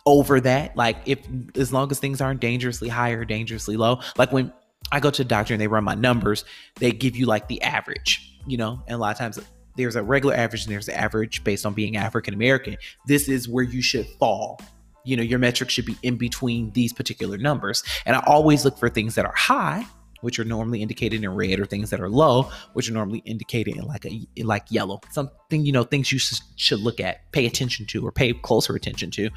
over 0.05 0.39
that. 0.41 0.75
Like 0.75 0.97
if 1.05 1.19
as 1.55 1.73
long 1.73 1.91
as 1.91 1.99
things 1.99 2.21
aren't 2.21 2.39
dangerously 2.39 2.89
high 2.89 3.11
or 3.11 3.25
dangerously 3.25 3.77
low 3.77 3.99
like 4.17 4.31
when 4.31 4.51
i 4.91 4.99
go 4.99 5.09
to 5.09 5.23
the 5.23 5.27
doctor 5.27 5.53
and 5.53 5.61
they 5.61 5.67
run 5.67 5.83
my 5.83 5.95
numbers 5.95 6.45
they 6.75 6.91
give 6.91 7.15
you 7.15 7.25
like 7.25 7.47
the 7.47 7.61
average 7.61 8.35
you 8.47 8.57
know? 8.57 8.81
And 8.87 8.95
a 8.95 8.97
lot 8.97 9.11
of 9.11 9.17
times 9.17 9.39
there's 9.75 9.95
a 9.95 10.03
regular 10.03 10.35
average 10.35 10.63
and 10.63 10.71
there's 10.71 10.87
an 10.87 10.95
average 10.95 11.43
based 11.43 11.65
on 11.65 11.73
being 11.73 11.97
african 11.97 12.33
american 12.33 12.77
this 13.07 13.27
is 13.27 13.47
where 13.49 13.63
you 13.63 13.81
should 13.81 14.05
fall. 14.19 14.59
You 15.03 15.17
know 15.17 15.23
your 15.23 15.39
metric 15.39 15.69
should 15.69 15.85
be 15.85 15.97
in 16.01 16.17
between 16.17 16.71
these 16.71 16.91
particular 16.91 17.37
numbers. 17.37 17.83
And 18.05 18.15
i 18.15 18.23
always 18.25 18.65
look 18.65 18.77
for 18.77 18.89
things 18.89 19.15
that 19.15 19.25
are 19.25 19.35
high 19.35 19.85
which 20.21 20.39
are 20.39 20.45
normally 20.45 20.81
indicated 20.81 21.23
in 21.23 21.29
red, 21.29 21.59
or 21.59 21.65
things 21.65 21.91
that 21.91 21.99
are 21.99 22.09
low, 22.09 22.49
which 22.73 22.89
are 22.89 22.93
normally 22.93 23.19
indicated 23.25 23.75
in 23.75 23.83
like 23.83 24.05
a 24.05 24.27
in 24.35 24.47
like 24.47 24.63
yellow. 24.71 24.99
Something 25.11 25.63
you 25.63 25.71
know 25.71 25.83
things 25.83 26.11
you 26.11 26.17
should 26.17 26.79
look 26.79 26.99
at, 26.99 27.31
pay 27.31 27.45
attention 27.45 27.85
to, 27.87 28.03
or 28.07 28.11
pay 28.11 28.33
closer 28.33 28.75
attention 28.75 29.11
to. 29.11 29.29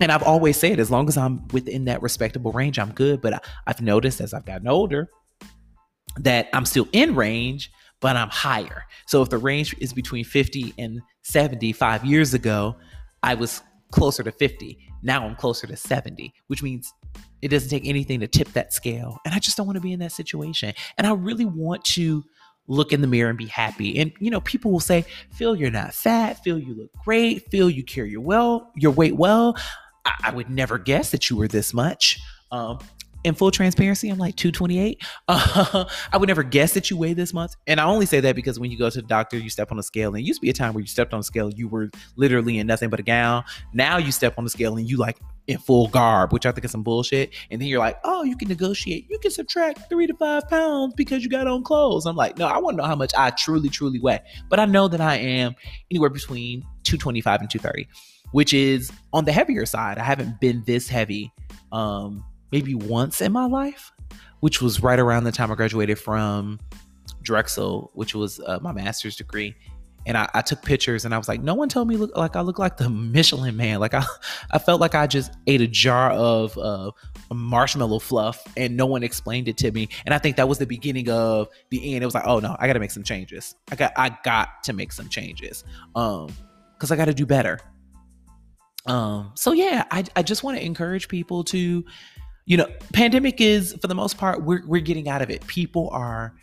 And 0.00 0.10
I've 0.10 0.22
always 0.22 0.56
said, 0.56 0.80
as 0.80 0.90
long 0.90 1.08
as 1.08 1.16
I'm 1.16 1.46
within 1.48 1.84
that 1.84 2.02
respectable 2.02 2.52
range, 2.52 2.78
I'm 2.78 2.92
good. 2.92 3.20
But 3.20 3.34
I, 3.34 3.40
I've 3.66 3.80
noticed 3.82 4.20
as 4.20 4.32
I've 4.32 4.46
gotten 4.46 4.66
older 4.66 5.08
that 6.18 6.48
I'm 6.52 6.64
still 6.64 6.88
in 6.92 7.14
range, 7.14 7.70
but 8.00 8.16
I'm 8.16 8.30
higher. 8.30 8.84
So 9.06 9.22
if 9.22 9.28
the 9.28 9.38
range 9.38 9.74
is 9.78 9.92
between 9.92 10.24
50 10.24 10.74
and 10.78 11.00
75 11.22 12.04
years 12.04 12.34
ago, 12.34 12.76
I 13.22 13.34
was 13.34 13.62
closer 13.90 14.22
to 14.22 14.32
50. 14.32 14.78
Now 15.02 15.26
I'm 15.26 15.36
closer 15.36 15.66
to 15.66 15.76
70, 15.76 16.32
which 16.46 16.62
means 16.62 16.92
it 17.42 17.48
doesn't 17.48 17.70
take 17.70 17.86
anything 17.86 18.20
to 18.20 18.26
tip 18.26 18.48
that 18.52 18.72
scale. 18.72 19.18
And 19.24 19.34
I 19.34 19.38
just 19.38 19.56
don't 19.56 19.66
want 19.66 19.76
to 19.76 19.82
be 19.82 19.92
in 19.92 20.00
that 20.00 20.12
situation. 20.12 20.72
And 20.98 21.06
I 21.06 21.12
really 21.12 21.44
want 21.44 21.84
to 21.86 22.24
look 22.68 22.92
in 22.92 23.00
the 23.00 23.06
mirror 23.06 23.28
and 23.28 23.38
be 23.38 23.46
happy. 23.46 23.98
And 23.98 24.12
you 24.20 24.30
know, 24.30 24.40
people 24.40 24.70
will 24.70 24.80
say, 24.80 25.04
"Phil 25.32 25.56
you're 25.56 25.70
not 25.70 25.92
fat. 25.92 26.42
Phil 26.44 26.58
you 26.58 26.74
look 26.74 26.90
great. 27.04 27.50
Phil 27.50 27.68
you 27.68 27.82
carry 27.82 28.10
your 28.10 28.20
well, 28.20 28.70
your 28.76 28.92
weight 28.92 29.16
well." 29.16 29.56
I, 30.04 30.30
would 30.32 30.50
never 30.50 30.78
guess 30.78 31.10
that 31.10 31.30
you 31.30 31.36
were 31.36 31.48
this 31.48 31.74
much. 31.74 32.20
Um, 32.50 32.78
in 33.24 33.34
full 33.34 33.50
transparency, 33.50 34.08
I'm 34.08 34.18
like 34.18 34.36
228. 34.36 35.02
Uh, 35.28 35.84
I 36.12 36.16
would 36.16 36.28
never 36.28 36.42
guess 36.42 36.72
that 36.74 36.90
you 36.90 36.96
weigh 36.96 37.12
this 37.12 37.34
much. 37.34 37.52
And 37.66 37.80
I 37.80 37.84
only 37.84 38.06
say 38.06 38.20
that 38.20 38.34
because 38.34 38.58
when 38.58 38.70
you 38.70 38.78
go 38.78 38.88
to 38.88 39.00
the 39.00 39.06
doctor, 39.06 39.36
you 39.36 39.50
step 39.50 39.70
on 39.70 39.78
a 39.78 39.82
scale. 39.82 40.08
And 40.10 40.18
it 40.18 40.26
used 40.26 40.40
to 40.40 40.44
be 40.44 40.50
a 40.50 40.54
time 40.54 40.74
where 40.74 40.80
you 40.80 40.86
stepped 40.86 41.12
on 41.12 41.20
a 41.20 41.22
scale, 41.22 41.50
you 41.50 41.68
were 41.68 41.90
literally 42.16 42.58
in 42.58 42.66
nothing 42.66 42.88
but 42.88 43.00
a 43.00 43.02
gown. 43.02 43.44
Now 43.72 43.98
you 43.98 44.12
step 44.12 44.34
on 44.38 44.44
the 44.44 44.50
scale 44.50 44.76
and 44.76 44.88
you 44.88 44.96
like 44.96 45.18
in 45.46 45.58
full 45.58 45.88
garb, 45.88 46.32
which 46.32 46.46
I 46.46 46.52
think 46.52 46.64
is 46.64 46.70
some 46.70 46.82
bullshit. 46.82 47.34
And 47.50 47.60
then 47.60 47.68
you're 47.68 47.78
like, 47.78 47.98
oh, 48.04 48.22
you 48.22 48.36
can 48.36 48.48
negotiate. 48.48 49.06
You 49.10 49.18
can 49.18 49.30
subtract 49.30 49.88
three 49.88 50.06
to 50.06 50.14
five 50.14 50.48
pounds 50.48 50.94
because 50.94 51.22
you 51.22 51.28
got 51.28 51.46
on 51.46 51.62
clothes. 51.62 52.06
I'm 52.06 52.16
like, 52.16 52.38
no, 52.38 52.46
I 52.46 52.58
want 52.58 52.76
to 52.76 52.82
know 52.82 52.88
how 52.88 52.96
much 52.96 53.12
I 53.16 53.30
truly, 53.30 53.68
truly 53.68 53.98
weigh. 53.98 54.20
But 54.48 54.60
I 54.60 54.64
know 54.64 54.88
that 54.88 55.00
I 55.00 55.16
am 55.16 55.54
anywhere 55.90 56.10
between 56.10 56.62
225 56.84 57.40
and 57.40 57.50
230, 57.50 57.88
which 58.32 58.54
is 58.54 58.90
on 59.12 59.24
the 59.24 59.32
heavier 59.32 59.66
side. 59.66 59.98
I 59.98 60.04
haven't 60.04 60.40
been 60.40 60.62
this 60.66 60.88
heavy 60.88 61.32
um, 61.72 62.24
maybe 62.52 62.74
once 62.74 63.20
in 63.20 63.32
my 63.32 63.46
life, 63.46 63.92
which 64.40 64.60
was 64.60 64.82
right 64.82 64.98
around 64.98 65.24
the 65.24 65.32
time 65.32 65.50
I 65.50 65.54
graduated 65.54 65.98
from 65.98 66.58
Drexel, 67.22 67.90
which 67.94 68.14
was 68.14 68.40
uh, 68.40 68.58
my 68.62 68.72
master's 68.72 69.16
degree 69.16 69.54
and 70.06 70.16
I, 70.16 70.28
I, 70.34 70.42
took 70.42 70.62
pictures 70.62 71.04
and 71.04 71.14
I 71.14 71.18
was 71.18 71.28
like, 71.28 71.42
no 71.42 71.54
one 71.54 71.68
told 71.68 71.88
me 71.88 71.96
look 71.96 72.16
like 72.16 72.36
I 72.36 72.40
look 72.40 72.58
like 72.58 72.76
the 72.76 72.88
Michelin 72.90 73.56
man. 73.56 73.80
Like 73.80 73.94
I, 73.94 74.04
I 74.50 74.58
felt 74.58 74.80
like 74.80 74.94
I 74.94 75.06
just 75.06 75.32
ate 75.46 75.60
a 75.60 75.66
jar 75.66 76.10
of 76.12 76.56
uh, 76.58 76.90
marshmallow 77.32 77.98
fluff 77.98 78.42
and 78.56 78.76
no 78.76 78.86
one 78.86 79.02
explained 79.02 79.48
it 79.48 79.56
to 79.58 79.70
me. 79.70 79.88
And 80.04 80.14
I 80.14 80.18
think 80.18 80.36
that 80.36 80.48
was 80.48 80.58
the 80.58 80.66
beginning 80.66 81.10
of 81.10 81.48
the 81.70 81.94
end. 81.94 82.02
It 82.02 82.06
was 82.06 82.14
like, 82.14 82.26
oh 82.26 82.40
no, 82.40 82.56
I 82.58 82.66
got 82.66 82.74
to 82.74 82.80
make 82.80 82.90
some 82.90 83.02
changes. 83.02 83.54
I 83.70 83.76
got, 83.76 83.92
I 83.96 84.16
got 84.24 84.62
to 84.64 84.72
make 84.72 84.92
some 84.92 85.08
changes. 85.08 85.64
Um, 85.94 86.28
cause 86.78 86.90
I 86.90 86.96
got 86.96 87.06
to 87.06 87.14
do 87.14 87.26
better. 87.26 87.60
Um, 88.86 89.32
so 89.34 89.52
yeah, 89.52 89.84
I, 89.90 90.04
I 90.16 90.22
just 90.22 90.42
want 90.42 90.56
to 90.56 90.64
encourage 90.64 91.08
people 91.08 91.44
to, 91.44 91.84
you 92.46 92.56
know, 92.56 92.68
pandemic 92.92 93.40
is 93.40 93.76
for 93.80 93.86
the 93.86 93.94
most 93.94 94.18
part, 94.18 94.42
we're, 94.42 94.62
we're 94.66 94.80
getting 94.80 95.08
out 95.08 95.22
of 95.22 95.30
it. 95.30 95.46
People 95.46 95.88
are, 95.90 96.34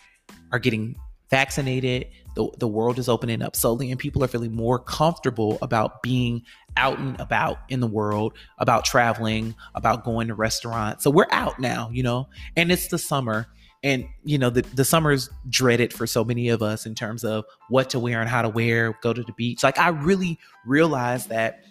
are 0.52 0.60
getting 0.60 0.96
vaccinated 1.30 2.08
the, 2.38 2.48
the 2.60 2.68
world 2.68 3.00
is 3.00 3.10
opening 3.10 3.42
up 3.42 3.56
slowly 3.56 3.90
and 3.90 4.00
people 4.00 4.24
are 4.24 4.28
feeling 4.28 4.56
more 4.56 4.78
comfortable 4.78 5.58
about 5.64 6.04
being 6.04 6.44
out 6.78 7.00
and 7.00 7.20
about 7.20 7.58
in 7.68 7.80
the 7.80 7.88
world, 7.88 8.34
about 8.60 8.86
traveling, 8.86 9.56
about 9.74 10.06
going 10.06 10.28
to 10.28 10.36
restaurants. 10.36 11.04
So 11.04 11.10
we're 11.10 11.26
out 11.32 11.60
now, 11.60 11.90
you 11.92 12.04
know, 12.04 12.30
and 12.56 12.72
it's 12.72 12.88
the 12.88 13.00
summer. 13.00 13.48
and 13.84 14.06
you 14.24 14.38
know 14.38 14.50
the, 14.50 14.62
the 14.62 14.86
summer's 14.86 15.30
dreaded 15.50 15.94
for 15.94 16.08
so 16.08 16.24
many 16.24 16.50
of 16.50 16.62
us 16.62 16.86
in 16.86 16.96
terms 16.96 17.24
of 17.24 17.46
what 17.70 17.90
to 17.92 18.00
wear 18.00 18.20
and 18.22 18.30
how 18.30 18.42
to 18.42 18.50
wear 18.50 18.98
go 19.04 19.14
to 19.14 19.22
the 19.22 19.34
beach 19.34 19.62
like 19.62 19.78
i 19.78 19.90
really 19.90 20.40
realized 20.66 21.30
that 21.30 21.64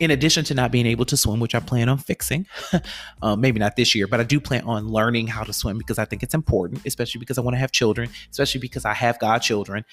in 0.00 0.10
addition 0.10 0.44
to 0.44 0.54
not 0.54 0.72
being 0.72 0.86
able 0.86 1.04
to 1.04 1.16
swim 1.16 1.40
which 1.40 1.54
i 1.54 1.60
plan 1.60 1.88
on 1.88 1.98
fixing 1.98 2.46
um, 3.22 3.40
maybe 3.42 3.58
not 3.58 3.76
this 3.76 3.94
year 3.94 4.06
but 4.06 4.20
i 4.20 4.22
do 4.22 4.40
plan 4.40 4.62
on 4.64 4.88
learning 4.88 5.26
how 5.26 5.42
to 5.42 5.52
swim 5.52 5.78
because 5.78 5.98
i 5.98 6.04
think 6.04 6.22
it's 6.22 6.34
important 6.34 6.84
especially 6.86 7.18
because 7.18 7.38
i 7.38 7.40
want 7.40 7.54
to 7.54 7.58
have 7.58 7.72
children 7.72 8.08
especially 8.30 8.60
because 8.60 8.84
i 8.84 8.92
have 8.92 9.18
godchildren 9.18 9.84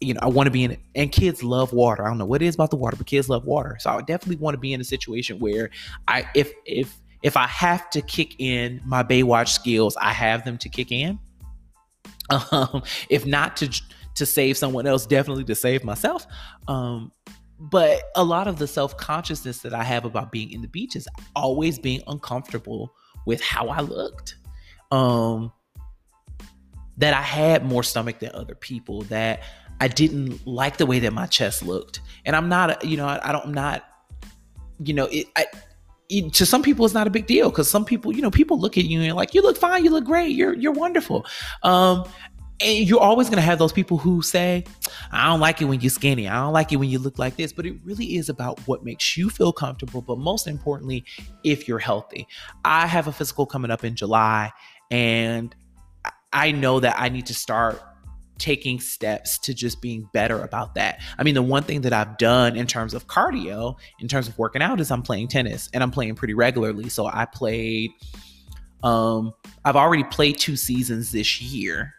you 0.00 0.14
know 0.14 0.20
i 0.22 0.28
want 0.28 0.46
to 0.46 0.50
be 0.50 0.64
in 0.64 0.76
and 0.94 1.12
kids 1.12 1.42
love 1.42 1.72
water 1.72 2.04
i 2.04 2.08
don't 2.08 2.18
know 2.18 2.26
what 2.26 2.42
it 2.42 2.46
is 2.46 2.54
about 2.54 2.70
the 2.70 2.76
water 2.76 2.96
but 2.96 3.06
kids 3.06 3.28
love 3.28 3.44
water 3.44 3.76
so 3.80 3.90
i 3.90 4.00
definitely 4.02 4.36
want 4.36 4.54
to 4.54 4.58
be 4.58 4.72
in 4.72 4.80
a 4.80 4.84
situation 4.84 5.38
where 5.38 5.70
i 6.06 6.24
if 6.34 6.52
if 6.64 6.98
if 7.22 7.36
I 7.36 7.46
have 7.46 7.90
to 7.90 8.02
kick 8.02 8.36
in 8.38 8.80
my 8.84 9.02
Baywatch 9.02 9.48
skills, 9.48 9.96
I 9.96 10.12
have 10.12 10.44
them 10.44 10.58
to 10.58 10.68
kick 10.68 10.92
in. 10.92 11.18
Um, 12.30 12.82
if 13.08 13.24
not 13.24 13.56
to 13.56 13.82
to 14.16 14.26
save 14.26 14.58
someone 14.58 14.86
else, 14.86 15.06
definitely 15.06 15.44
to 15.44 15.54
save 15.54 15.82
myself. 15.82 16.26
Um, 16.66 17.10
but 17.58 18.02
a 18.14 18.22
lot 18.22 18.46
of 18.46 18.58
the 18.58 18.66
self 18.66 18.96
consciousness 18.96 19.58
that 19.60 19.74
I 19.74 19.82
have 19.82 20.04
about 20.04 20.30
being 20.30 20.50
in 20.52 20.62
the 20.62 20.68
beach 20.68 20.96
is 20.96 21.08
always 21.34 21.78
being 21.78 22.02
uncomfortable 22.06 22.94
with 23.26 23.40
how 23.40 23.68
I 23.68 23.80
looked. 23.80 24.36
Um, 24.90 25.52
that 26.96 27.14
I 27.14 27.22
had 27.22 27.64
more 27.64 27.82
stomach 27.82 28.18
than 28.18 28.30
other 28.34 28.54
people. 28.54 29.02
That 29.02 29.42
I 29.80 29.88
didn't 29.88 30.46
like 30.46 30.76
the 30.76 30.86
way 30.86 30.98
that 31.00 31.12
my 31.12 31.26
chest 31.26 31.62
looked, 31.62 32.00
and 32.24 32.34
I'm 32.34 32.48
not, 32.48 32.84
you 32.84 32.96
know, 32.96 33.06
I, 33.06 33.28
I 33.28 33.32
don't, 33.32 33.46
I'm 33.46 33.54
not, 33.54 33.84
you 34.82 34.94
know, 34.94 35.08
it. 35.10 35.26
I, 35.36 35.46
to 36.32 36.46
some 36.46 36.62
people 36.62 36.86
it's 36.86 36.94
not 36.94 37.06
a 37.06 37.10
big 37.10 37.26
deal 37.26 37.50
because 37.50 37.68
some 37.68 37.84
people 37.84 38.16
you 38.16 38.22
know 38.22 38.30
people 38.30 38.58
look 38.58 38.78
at 38.78 38.84
you 38.84 38.98
and 38.98 39.10
are 39.10 39.14
like 39.14 39.34
you 39.34 39.42
look 39.42 39.58
fine 39.58 39.84
you 39.84 39.90
look 39.90 40.04
great 40.04 40.34
you're 40.34 40.54
you're 40.54 40.72
wonderful 40.72 41.26
um 41.64 42.02
and 42.60 42.88
you're 42.88 43.00
always 43.00 43.28
going 43.28 43.36
to 43.36 43.42
have 43.42 43.58
those 43.58 43.72
people 43.72 43.98
who 43.98 44.22
say 44.22 44.64
i 45.12 45.26
don't 45.26 45.40
like 45.40 45.60
it 45.60 45.66
when 45.66 45.80
you're 45.80 45.90
skinny 45.90 46.28
i 46.28 46.34
don't 46.34 46.52
like 46.52 46.72
it 46.72 46.76
when 46.76 46.88
you 46.88 46.98
look 46.98 47.18
like 47.18 47.36
this 47.36 47.52
but 47.52 47.66
it 47.66 47.74
really 47.84 48.16
is 48.16 48.28
about 48.28 48.58
what 48.66 48.84
makes 48.84 49.16
you 49.16 49.30
feel 49.30 49.52
comfortable 49.52 50.02
but 50.02 50.18
most 50.18 50.46
importantly 50.46 51.04
if 51.44 51.68
you're 51.68 51.78
healthy 51.78 52.26
i 52.64 52.86
have 52.86 53.06
a 53.06 53.12
physical 53.12 53.46
coming 53.46 53.70
up 53.70 53.84
in 53.84 53.94
july 53.94 54.50
and 54.90 55.54
i 56.32 56.50
know 56.50 56.80
that 56.80 56.94
i 56.98 57.08
need 57.08 57.26
to 57.26 57.34
start 57.34 57.82
taking 58.38 58.80
steps 58.80 59.36
to 59.38 59.52
just 59.52 59.82
being 59.82 60.08
better 60.12 60.40
about 60.42 60.74
that. 60.76 61.00
I 61.18 61.24
mean, 61.24 61.34
the 61.34 61.42
one 61.42 61.64
thing 61.64 61.82
that 61.82 61.92
I've 61.92 62.16
done 62.18 62.56
in 62.56 62.66
terms 62.66 62.94
of 62.94 63.06
cardio, 63.06 63.76
in 64.00 64.08
terms 64.08 64.28
of 64.28 64.38
working 64.38 64.62
out, 64.62 64.80
is 64.80 64.90
I'm 64.90 65.02
playing 65.02 65.28
tennis 65.28 65.68
and 65.74 65.82
I'm 65.82 65.90
playing 65.90 66.14
pretty 66.14 66.34
regularly. 66.34 66.88
So 66.88 67.06
I 67.06 67.26
played, 67.26 67.90
um, 68.82 69.34
I've 69.64 69.76
already 69.76 70.04
played 70.04 70.38
two 70.38 70.56
seasons 70.56 71.10
this 71.10 71.42
year. 71.42 71.94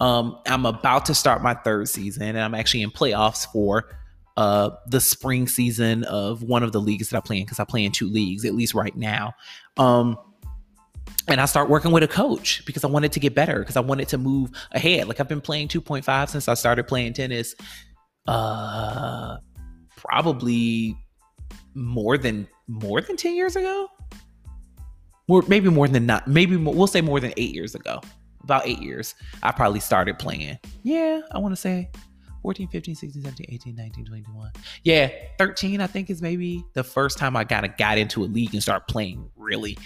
Um, 0.00 0.38
I'm 0.46 0.66
about 0.66 1.06
to 1.06 1.14
start 1.14 1.42
my 1.42 1.54
third 1.54 1.88
season 1.88 2.22
and 2.22 2.40
I'm 2.40 2.54
actually 2.54 2.82
in 2.82 2.90
playoffs 2.90 3.50
for 3.50 3.96
uh 4.36 4.70
the 4.88 5.00
spring 5.00 5.48
season 5.48 6.04
of 6.04 6.42
one 6.42 6.62
of 6.62 6.72
the 6.72 6.80
leagues 6.80 7.08
that 7.08 7.16
I 7.16 7.20
play 7.20 7.38
in 7.38 7.44
because 7.44 7.58
I 7.58 7.64
play 7.64 7.84
in 7.84 7.92
two 7.92 8.08
leagues, 8.08 8.44
at 8.44 8.54
least 8.54 8.74
right 8.74 8.94
now. 8.94 9.34
Um, 9.78 10.18
and 11.28 11.40
I 11.40 11.46
start 11.46 11.68
working 11.68 11.90
with 11.90 12.02
a 12.02 12.08
coach 12.08 12.62
because 12.66 12.84
I 12.84 12.88
wanted 12.88 13.12
to 13.12 13.20
get 13.20 13.34
better 13.34 13.58
because 13.60 13.76
I 13.76 13.80
wanted 13.80 14.08
to 14.08 14.18
move 14.18 14.50
ahead. 14.72 15.08
Like 15.08 15.20
I've 15.20 15.28
been 15.28 15.40
playing 15.40 15.68
2.5 15.68 16.28
since 16.28 16.48
I 16.48 16.54
started 16.54 16.86
playing 16.86 17.14
tennis. 17.14 17.54
Uh 18.26 19.38
probably 19.96 20.96
more 21.74 22.18
than 22.18 22.46
more 22.68 23.00
than 23.00 23.16
10 23.16 23.34
years 23.34 23.56
ago. 23.56 23.88
More 25.28 25.42
maybe 25.48 25.68
more 25.68 25.88
than 25.88 26.06
not 26.06 26.28
maybe 26.28 26.56
more, 26.56 26.74
we'll 26.74 26.86
say 26.86 27.00
more 27.00 27.20
than 27.20 27.32
8 27.36 27.54
years 27.54 27.74
ago. 27.74 28.00
About 28.46 28.66
8 28.66 28.78
years 28.78 29.14
I 29.42 29.50
probably 29.50 29.80
started 29.80 30.18
playing. 30.18 30.56
Yeah, 30.84 31.20
I 31.32 31.38
want 31.38 31.52
to 31.52 31.60
say 31.60 31.90
14, 32.42 32.68
15, 32.68 32.94
16, 32.94 33.22
17, 33.22 33.46
18, 33.50 33.74
19, 33.74 34.04
21. 34.04 34.52
Yeah, 34.84 35.10
13 35.38 35.80
I 35.80 35.88
think 35.88 36.10
is 36.10 36.22
maybe 36.22 36.64
the 36.74 36.84
first 36.84 37.18
time 37.18 37.36
I 37.36 37.42
kind 37.42 37.66
of 37.66 37.76
got 37.76 37.98
into 37.98 38.22
a 38.22 38.26
league 38.26 38.54
and 38.54 38.62
start 38.62 38.86
playing 38.86 39.28
really. 39.36 39.76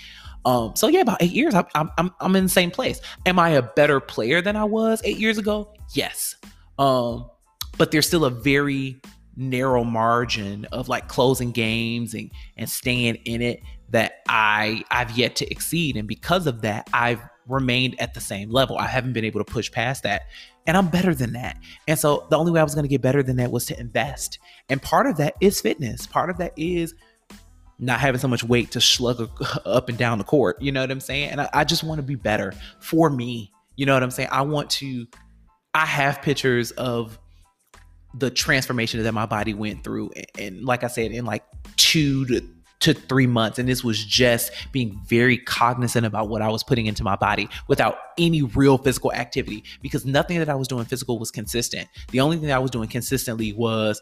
Um, 0.45 0.77
so 0.77 0.89
yeah, 0.89 1.01
about 1.01 1.23
eight 1.23 1.33
years, 1.33 1.55
I'm, 1.55 1.67
I'm 1.75 2.11
I'm 2.21 2.37
in 2.37 2.45
the 2.45 2.51
same 2.51 2.71
place. 2.71 3.01
Am 3.27 3.39
I 3.39 3.51
a 3.51 3.63
better 3.63 3.99
player 3.99 4.43
than 4.43 4.57
I 4.57 4.65
was 4.65 5.01
eight 5.05 5.19
years 5.19 5.39
ago? 5.39 5.75
Yes. 5.95 6.37
Um, 6.79 7.31
but 7.79 7.91
there's 7.91 8.07
still 8.07 8.25
a 8.27 8.31
very 8.31 9.01
narrow 9.37 9.83
margin 9.83 10.67
of 10.67 10.89
like 10.89 11.09
closing 11.09 11.51
games 11.51 12.15
and 12.15 12.31
and 12.57 12.69
staying 12.69 13.15
in 13.25 13.41
it 13.41 13.63
that 13.91 14.23
I 14.29 14.85
I've 14.91 15.17
yet 15.17 15.37
to 15.37 15.51
exceed, 15.51 15.97
and 15.97 16.09
because 16.09 16.47
of 16.47 16.63
that, 16.63 16.89
I've 16.93 17.21
remained 17.51 18.01
at 18.01 18.15
the 18.15 18.21
same 18.21 18.51
level. 18.51 18.79
I 18.79 18.87
haven't 18.87 19.13
been 19.13 19.25
able 19.25 19.41
to 19.41 19.53
push 19.53 19.71
past 19.71 20.05
that. 20.05 20.23
And 20.67 20.77
I'm 20.77 20.89
better 20.89 21.15
than 21.15 21.33
that. 21.33 21.57
And 21.89 21.99
so 21.99 22.27
the 22.31 22.39
only 22.39 22.53
way 22.53 22.61
I 22.61 22.65
was 22.65 22.75
going 22.75 22.85
to 22.85 22.89
get 22.89 23.03
better 23.03 23.23
than 23.23 23.37
that 23.37 23.51
was 23.51 23.67
to 23.67 23.79
invest. 23.79 24.39
And 24.69 24.81
part 24.81 25.07
of 25.07 25.17
that 25.17 25.35
is 25.41 25.61
fitness. 25.61 26.07
Part 26.07 26.31
of 26.31 26.39
that 26.39 26.53
is 26.57 26.95
not 27.79 27.99
having 27.99 28.21
so 28.21 28.29
much 28.29 28.45
weight 28.45 28.71
to 28.73 28.81
slug 28.81 29.31
up 29.65 29.89
and 29.89 29.99
down 29.99 30.19
the 30.19 30.25
court. 30.25 30.61
You 30.63 30.71
know 30.71 30.81
what 30.81 30.91
I'm 30.91 31.01
saying? 31.01 31.31
And 31.31 31.41
I, 31.41 31.49
I 31.53 31.65
just 31.65 31.83
want 31.83 31.99
to 31.99 32.03
be 32.03 32.15
better 32.15 32.53
for 32.79 33.11
me. 33.11 33.51
You 33.77 33.87
know 33.87 33.95
what 33.95 34.03
I'm 34.03 34.11
saying? 34.11 34.29
I 34.31 34.43
want 34.43 34.71
to, 34.71 35.07
I 35.75 35.87
have 35.87 36.23
pictures 36.23 36.71
of 36.73 37.19
the 38.15 38.31
transformation 38.31 39.03
that 39.03 39.13
my 39.13 39.27
body 39.27 39.55
went 39.55 39.83
through. 39.83 40.11
And, 40.15 40.27
and 40.39 40.65
like 40.65 40.85
I 40.85 40.89
said, 40.89 41.13
in 41.13 41.25
like 41.25 41.45
two 41.77 42.27
to 42.27 42.47
to 42.81 42.95
three 42.95 43.27
months. 43.27 43.59
And 43.59 43.69
this 43.69 43.85
was 43.85 44.05
just 44.05 44.53
being 44.73 45.01
very 45.07 45.39
cognizant 45.39 46.07
about 46.07 46.29
what 46.29 46.43
I 46.43 46.49
was 46.49 46.63
putting 46.63 46.87
into 46.87 47.05
my 47.05 47.17
body 47.17 47.49
without 47.69 47.97
any 48.19 48.43
real 48.43 48.79
physical 48.79 49.13
activity 49.13 49.65
because 49.83 50.05
nothing 50.05 50.39
that 50.39 50.49
I 50.49 50.55
was 50.55 50.69
doing 50.69 50.85
physical 50.85 51.19
was 51.19 51.31
consistent. 51.31 51.89
The 52.11 52.21
only 52.21 52.39
thing 52.39 52.51
I 52.53 52.59
was 52.59 52.71
doing 52.71 52.89
consistently 52.89 53.53
was 53.53 54.01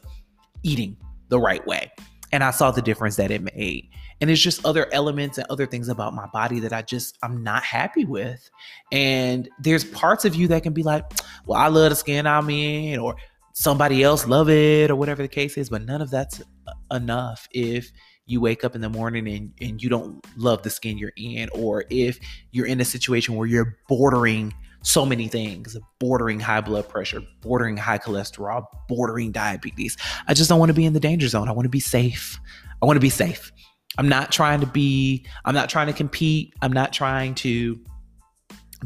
eating 0.62 0.96
the 1.28 1.38
right 1.38 1.66
way 1.66 1.90
and 2.32 2.44
I 2.44 2.50
saw 2.50 2.70
the 2.70 2.82
difference 2.82 3.16
that 3.16 3.30
it 3.30 3.42
made. 3.42 3.88
And 4.20 4.28
there's 4.28 4.42
just 4.42 4.64
other 4.64 4.92
elements 4.92 5.38
and 5.38 5.46
other 5.48 5.66
things 5.66 5.88
about 5.88 6.14
my 6.14 6.26
body 6.26 6.60
that 6.60 6.72
I 6.72 6.82
just 6.82 7.16
I'm 7.22 7.42
not 7.42 7.62
happy 7.62 8.04
with. 8.04 8.50
And 8.92 9.48
there's 9.60 9.84
parts 9.84 10.24
of 10.24 10.34
you 10.34 10.48
that 10.48 10.62
can 10.62 10.72
be 10.72 10.82
like, 10.82 11.04
well, 11.46 11.58
I 11.58 11.68
love 11.68 11.90
the 11.90 11.96
skin 11.96 12.26
I'm 12.26 12.50
in, 12.50 12.98
or 12.98 13.16
somebody 13.52 14.02
else 14.02 14.26
love 14.26 14.50
it, 14.50 14.90
or 14.90 14.96
whatever 14.96 15.22
the 15.22 15.28
case 15.28 15.56
is. 15.56 15.70
But 15.70 15.84
none 15.84 16.02
of 16.02 16.10
that's 16.10 16.42
enough 16.90 17.48
if 17.52 17.90
you 18.28 18.40
wake 18.40 18.62
up 18.62 18.74
in 18.74 18.80
the 18.80 18.88
morning 18.88 19.26
and, 19.28 19.52
and 19.60 19.82
you 19.82 19.88
don't 19.88 20.24
love 20.36 20.62
the 20.62 20.70
skin 20.70 20.98
you're 20.98 21.12
in, 21.16 21.48
or 21.52 21.84
if 21.90 22.18
you're 22.52 22.66
in 22.66 22.80
a 22.80 22.84
situation 22.84 23.34
where 23.34 23.46
you're 23.46 23.78
bordering 23.88 24.54
so 24.82 25.04
many 25.04 25.26
things 25.26 25.76
bordering 25.98 26.38
high 26.38 26.60
blood 26.60 26.88
pressure, 26.88 27.20
bordering 27.40 27.76
high 27.76 27.98
cholesterol, 27.98 28.64
bordering 28.88 29.32
diabetes. 29.32 29.96
I 30.28 30.34
just 30.34 30.48
don't 30.48 30.58
want 30.58 30.70
to 30.70 30.74
be 30.74 30.84
in 30.84 30.92
the 30.92 31.00
danger 31.00 31.26
zone. 31.26 31.48
I 31.48 31.52
want 31.52 31.64
to 31.64 31.70
be 31.70 31.80
safe. 31.80 32.38
I 32.80 32.86
want 32.86 32.96
to 32.96 33.00
be 33.00 33.10
safe. 33.10 33.50
I'm 33.96 34.08
not 34.08 34.30
trying 34.30 34.60
to 34.60 34.66
be, 34.66 35.26
I'm 35.44 35.54
not 35.54 35.68
trying 35.68 35.88
to 35.88 35.92
compete. 35.92 36.54
I'm 36.62 36.72
not 36.72 36.92
trying 36.92 37.34
to 37.36 37.80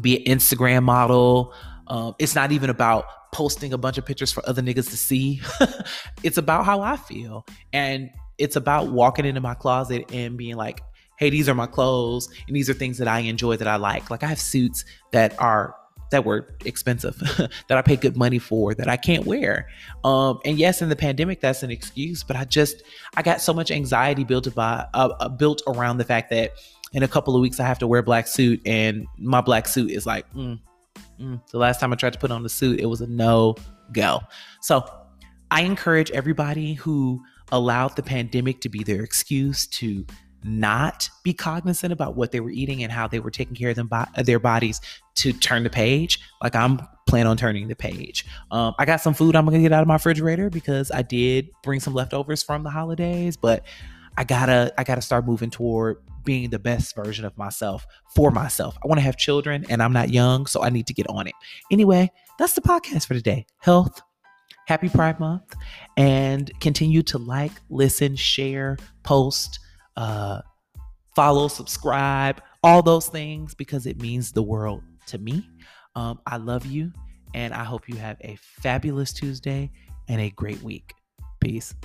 be 0.01 0.17
an 0.25 0.37
Instagram 0.37 0.83
model. 0.83 1.53
Um, 1.87 2.15
it's 2.17 2.33
not 2.33 2.51
even 2.51 2.69
about 2.69 3.05
posting 3.31 3.73
a 3.73 3.77
bunch 3.77 3.97
of 3.97 4.05
pictures 4.05 4.31
for 4.31 4.47
other 4.47 4.61
niggas 4.61 4.89
to 4.89 4.97
see. 4.97 5.41
it's 6.23 6.37
about 6.37 6.65
how 6.65 6.81
I 6.81 6.97
feel. 6.97 7.45
And 7.71 8.09
it's 8.37 8.55
about 8.55 8.91
walking 8.91 9.25
into 9.25 9.41
my 9.41 9.53
closet 9.53 10.11
and 10.11 10.37
being 10.37 10.55
like, 10.55 10.81
hey, 11.17 11.29
these 11.29 11.47
are 11.47 11.55
my 11.55 11.67
clothes 11.67 12.29
and 12.47 12.55
these 12.55 12.69
are 12.69 12.73
things 12.73 12.97
that 12.97 13.07
I 13.07 13.19
enjoy 13.19 13.57
that 13.57 13.67
I 13.67 13.75
like. 13.75 14.09
Like 14.09 14.23
I 14.23 14.27
have 14.27 14.39
suits 14.39 14.85
that 15.11 15.39
are 15.39 15.75
that 16.13 16.25
were 16.25 16.55
expensive 16.63 17.17
that 17.67 17.77
I 17.77 17.81
paid 17.81 18.01
good 18.01 18.15
money 18.15 18.37
for 18.37 18.75
that 18.75 18.87
I 18.87 18.97
can't 18.97 19.25
wear. 19.25 19.67
Um, 20.03 20.39
and 20.45 20.59
yes, 20.59 20.81
in 20.81 20.89
the 20.89 20.95
pandemic, 20.95 21.41
that's 21.41 21.63
an 21.63 21.71
excuse, 21.71 22.23
but 22.23 22.35
I 22.35 22.45
just 22.45 22.83
I 23.17 23.23
got 23.23 23.41
so 23.41 23.53
much 23.53 23.71
anxiety 23.71 24.23
built 24.23 24.53
by 24.53 24.85
uh, 24.93 25.09
uh, 25.19 25.29
built 25.29 25.63
around 25.67 25.97
the 25.97 26.03
fact 26.03 26.29
that 26.29 26.51
in 26.93 27.01
a 27.01 27.07
couple 27.07 27.35
of 27.35 27.41
weeks 27.41 27.59
I 27.59 27.65
have 27.65 27.79
to 27.79 27.87
wear 27.87 28.01
a 28.01 28.03
black 28.03 28.27
suit, 28.27 28.61
and 28.65 29.07
my 29.17 29.41
black 29.41 29.67
suit 29.67 29.89
is 29.89 30.05
like 30.05 30.31
mm, 30.33 30.59
mm. 31.19 31.41
the 31.51 31.57
last 31.57 31.79
time 31.79 31.91
I 31.91 31.95
tried 31.95 32.13
to 32.13 32.19
put 32.19 32.31
on 32.31 32.43
the 32.43 32.49
suit, 32.49 32.79
it 32.79 32.85
was 32.85 33.01
a 33.01 33.07
no 33.07 33.55
go. 33.91 34.21
So 34.61 34.85
I 35.49 35.61
encourage 35.61 36.11
everybody 36.11 36.73
who 36.73 37.23
allowed 37.53 37.95
the 37.95 38.03
pandemic 38.03 38.59
to 38.61 38.67
be 38.67 38.83
their 38.83 39.03
excuse 39.03 39.67
to 39.67 40.05
not 40.43 41.09
be 41.23 41.33
cognizant 41.33 41.93
about 41.93 42.17
what 42.17 42.31
they 42.31 42.41
were 42.41 42.49
eating 42.49 42.83
and 42.83 42.91
how 42.91 43.07
they 43.07 43.19
were 43.19 43.31
taking 43.31 43.55
care 43.55 43.69
of 43.69 43.75
them 43.77 43.89
their 44.25 44.39
bodies 44.39 44.81
to 45.15 45.31
turn 45.31 45.63
the 45.63 45.69
page. 45.69 46.19
Like 46.41 46.55
i'm 46.55 46.81
planning 47.07 47.27
on 47.27 47.37
turning 47.37 47.67
the 47.67 47.75
page. 47.75 48.25
Um, 48.51 48.73
i 48.77 48.85
got 48.85 48.99
some 48.99 49.13
food 49.13 49.35
i'm 49.35 49.45
gonna 49.45 49.61
get 49.61 49.71
out 49.71 49.81
of 49.81 49.87
my 49.87 49.95
refrigerator 49.95 50.49
because 50.49 50.91
i 50.91 51.01
did 51.01 51.49
bring 51.61 51.79
some 51.79 51.93
leftovers 51.93 52.43
from 52.43 52.63
the 52.63 52.69
holidays 52.69 53.37
but 53.37 53.65
i 54.17 54.23
gotta 54.23 54.73
i 54.77 54.83
gotta 54.83 55.01
start 55.01 55.25
moving 55.25 55.49
toward 55.49 55.97
being 56.25 56.49
the 56.49 56.59
best 56.59 56.95
version 56.95 57.25
of 57.25 57.37
myself 57.37 57.85
for 58.15 58.31
myself. 58.31 58.77
I 58.81 58.87
want 58.87 58.97
to 58.97 59.03
have 59.03 59.17
children 59.17 59.65
and 59.69 59.81
i'm 59.81 59.93
not 59.93 60.09
young 60.09 60.47
so 60.47 60.63
i 60.63 60.69
need 60.69 60.87
to 60.87 60.93
get 60.93 61.07
on 61.07 61.27
it. 61.27 61.35
Anyway 61.71 62.11
that's 62.39 62.53
the 62.53 62.61
podcast 62.61 63.05
for 63.05 63.13
today. 63.13 63.45
Health 63.59 64.01
happy 64.67 64.89
pride 64.89 65.19
month 65.19 65.55
and 65.97 66.51
continue 66.59 67.03
to 67.03 67.17
like 67.17 67.51
listen 67.69 68.15
share 68.15 68.77
post 69.03 69.59
uh, 69.95 70.41
follow, 71.15 71.47
subscribe, 71.47 72.41
all 72.63 72.81
those 72.81 73.07
things 73.07 73.53
because 73.53 73.85
it 73.85 74.01
means 74.01 74.31
the 74.31 74.43
world 74.43 74.83
to 75.07 75.17
me. 75.17 75.47
Um, 75.95 76.19
I 76.25 76.37
love 76.37 76.65
you, 76.65 76.91
and 77.33 77.53
I 77.53 77.63
hope 77.63 77.87
you 77.87 77.97
have 77.97 78.17
a 78.21 78.37
fabulous 78.41 79.13
Tuesday 79.13 79.71
and 80.07 80.19
a 80.19 80.29
great 80.31 80.61
week. 80.63 80.93
Peace. 81.39 81.75